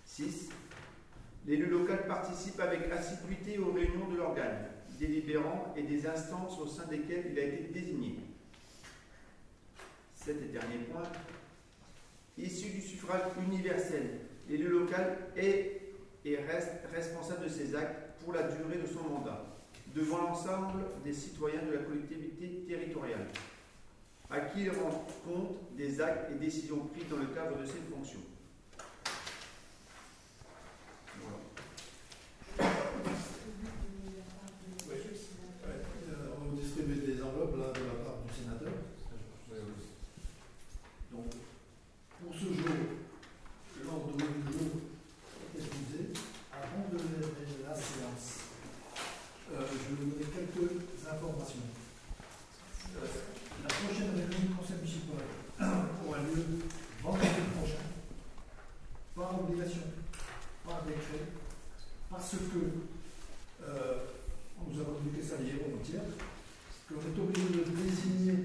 6. 0.05 0.49
L'élu 1.47 1.65
local 1.65 2.07
participe 2.07 2.59
avec 2.61 2.89
assiduité 2.91 3.57
aux 3.57 3.73
réunions 3.73 4.07
de 4.09 4.17
l'organe 4.17 4.67
délibérant 4.97 5.73
et 5.75 5.83
des 5.83 6.07
instances 6.07 6.57
au 6.59 6.67
sein 6.67 6.85
desquelles 6.85 7.25
il 7.31 7.39
a 7.39 7.43
été 7.43 7.63
désigné. 7.73 8.19
Sept 10.23 10.37
et 10.43 10.51
dernier 10.51 10.77
point. 10.91 11.01
Issu 12.37 12.69
du 12.69 12.81
suffrage 12.81 13.23
universel, 13.43 14.19
l'élu 14.47 14.67
local 14.67 15.17
est 15.35 15.81
et 16.23 16.37
reste 16.37 16.73
responsable 16.93 17.45
de 17.45 17.49
ses 17.49 17.75
actes 17.75 18.21
pour 18.23 18.33
la 18.33 18.43
durée 18.43 18.77
de 18.77 18.85
son 18.85 19.01
mandat, 19.09 19.43
devant 19.95 20.19
l'ensemble 20.19 20.83
des 21.03 21.13
citoyens 21.13 21.63
de 21.63 21.71
la 21.71 21.79
collectivité 21.79 22.63
territoriale, 22.67 23.29
à 24.29 24.41
qui 24.41 24.61
il 24.61 24.69
rend 24.69 25.07
compte 25.25 25.57
des 25.75 25.99
actes 25.99 26.31
et 26.31 26.35
décisions 26.35 26.85
pris 26.85 27.03
dans 27.09 27.17
le 27.17 27.25
cadre 27.27 27.57
de 27.59 27.65
ses 27.65 27.79
fonctions. 27.91 28.19
Voilà. 31.19 31.37
Ouais, 34.87 35.01
euh, 36.09 36.35
on 36.37 36.43
va 36.43 36.49
vous 36.51 36.55
distribuer 36.57 37.07
des 37.07 37.23
enveloppes 37.23 37.57
là 37.57 37.73
de 37.73 37.85
la 37.87 38.03
part 38.05 38.19
du 38.27 38.31
sénateur. 38.39 38.73
Donc, 41.11 41.25
pour 42.23 42.33
ce 42.33 42.45
jour, 42.45 42.77
l'ordre 43.83 44.15
du 44.15 44.23
jour 44.23 44.71
est 45.53 45.59
épuisé. 45.59 46.13
Avant 46.53 46.87
de 46.89 46.95
lever 46.97 47.67
la 47.67 47.75
séance, 47.75 48.47
euh, 49.51 49.67
je 49.67 49.75
vais 49.75 49.95
vous 49.99 50.05
donner 50.11 50.23
quelques 50.23 50.71
informations. 51.05 51.67
Euh, 52.95 53.07
la 53.63 53.67
prochaine 53.67 54.11
réunion 54.15 54.39
du 54.39 54.55
conseil 54.55 54.77
municipal 54.77 55.23
aura 56.07 56.17
lieu 56.19 56.63
vendredi 57.03 57.43
prochain, 57.57 57.85
par 59.13 59.29
obligation, 59.41 59.83
par 60.65 60.83
décret, 60.83 61.25
parce 62.09 62.31
que 62.31 62.59
euh, 63.63 63.97
on 64.59 64.69
nous 64.71 64.81
a 64.81 64.85
communiqué 64.85 65.21
ça 65.23 65.35
hier 65.41 65.55
au 65.65 65.77
tiers, 65.83 66.01
qu'on 66.87 66.95
est 67.01 67.19
obligé 67.21 67.47
de 67.49 67.63
désigner 67.71 68.37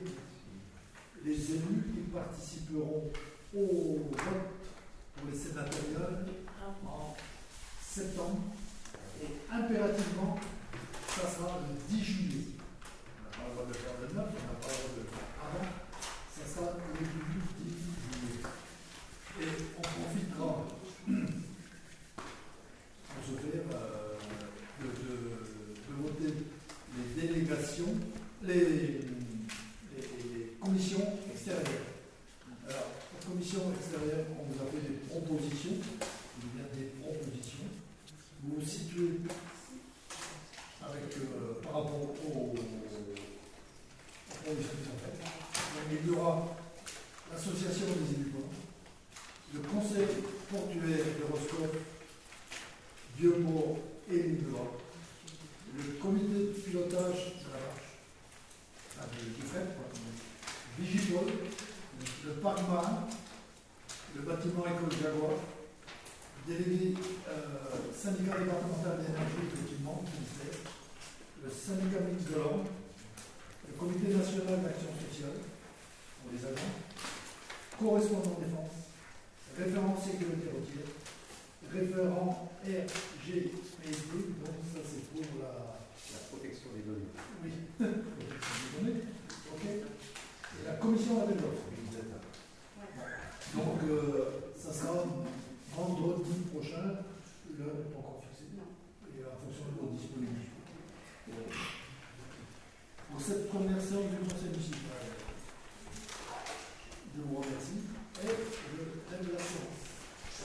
les 1.25 1.33
élus 1.53 1.85
qui 1.93 2.01
participeront 2.13 3.11
au 3.55 3.99
vote 4.11 4.47
pour 5.17 5.31
les 5.31 5.37
sénatoriales 5.39 6.27
en 6.87 7.17
septembre. 7.83 8.41
Et 9.23 9.29
impérativement, 9.51 10.39
ça 11.09 11.23
sera 11.31 11.61
le 11.69 11.97
10 11.97 12.05
juillet. 12.05 12.45
On 13.39 13.49
n'a 13.49 13.49
pas 13.49 13.49
le 13.49 13.55
droit 13.55 13.65
de 13.65 13.69
le 13.69 13.75
faire 13.75 13.95
le 14.01 14.07
9, 14.07 14.17
on 14.17 14.19
n'a 14.19 14.59
pas 14.61 14.69
le 14.69 14.77
droit 14.77 14.93
de 14.95 15.01
le 15.01 15.07
faire 15.09 15.31
avant. 15.43 15.69
Ça 16.37 16.45
sera 16.55 16.69
le 16.77 16.79
10 16.99 17.05
juillet. 17.07 18.43
Et 19.39 19.49
on 19.77 19.83
profitera 19.83 20.65
pour 23.09 23.25
se 23.25 23.35
faire 23.41 23.67
euh, 23.73 24.19
de, 24.81 24.87
de- 24.87 25.37
de 25.87 25.93
voter 26.03 26.33
les 26.97 27.23
délégations, 27.29 27.95
les, 28.47 29.06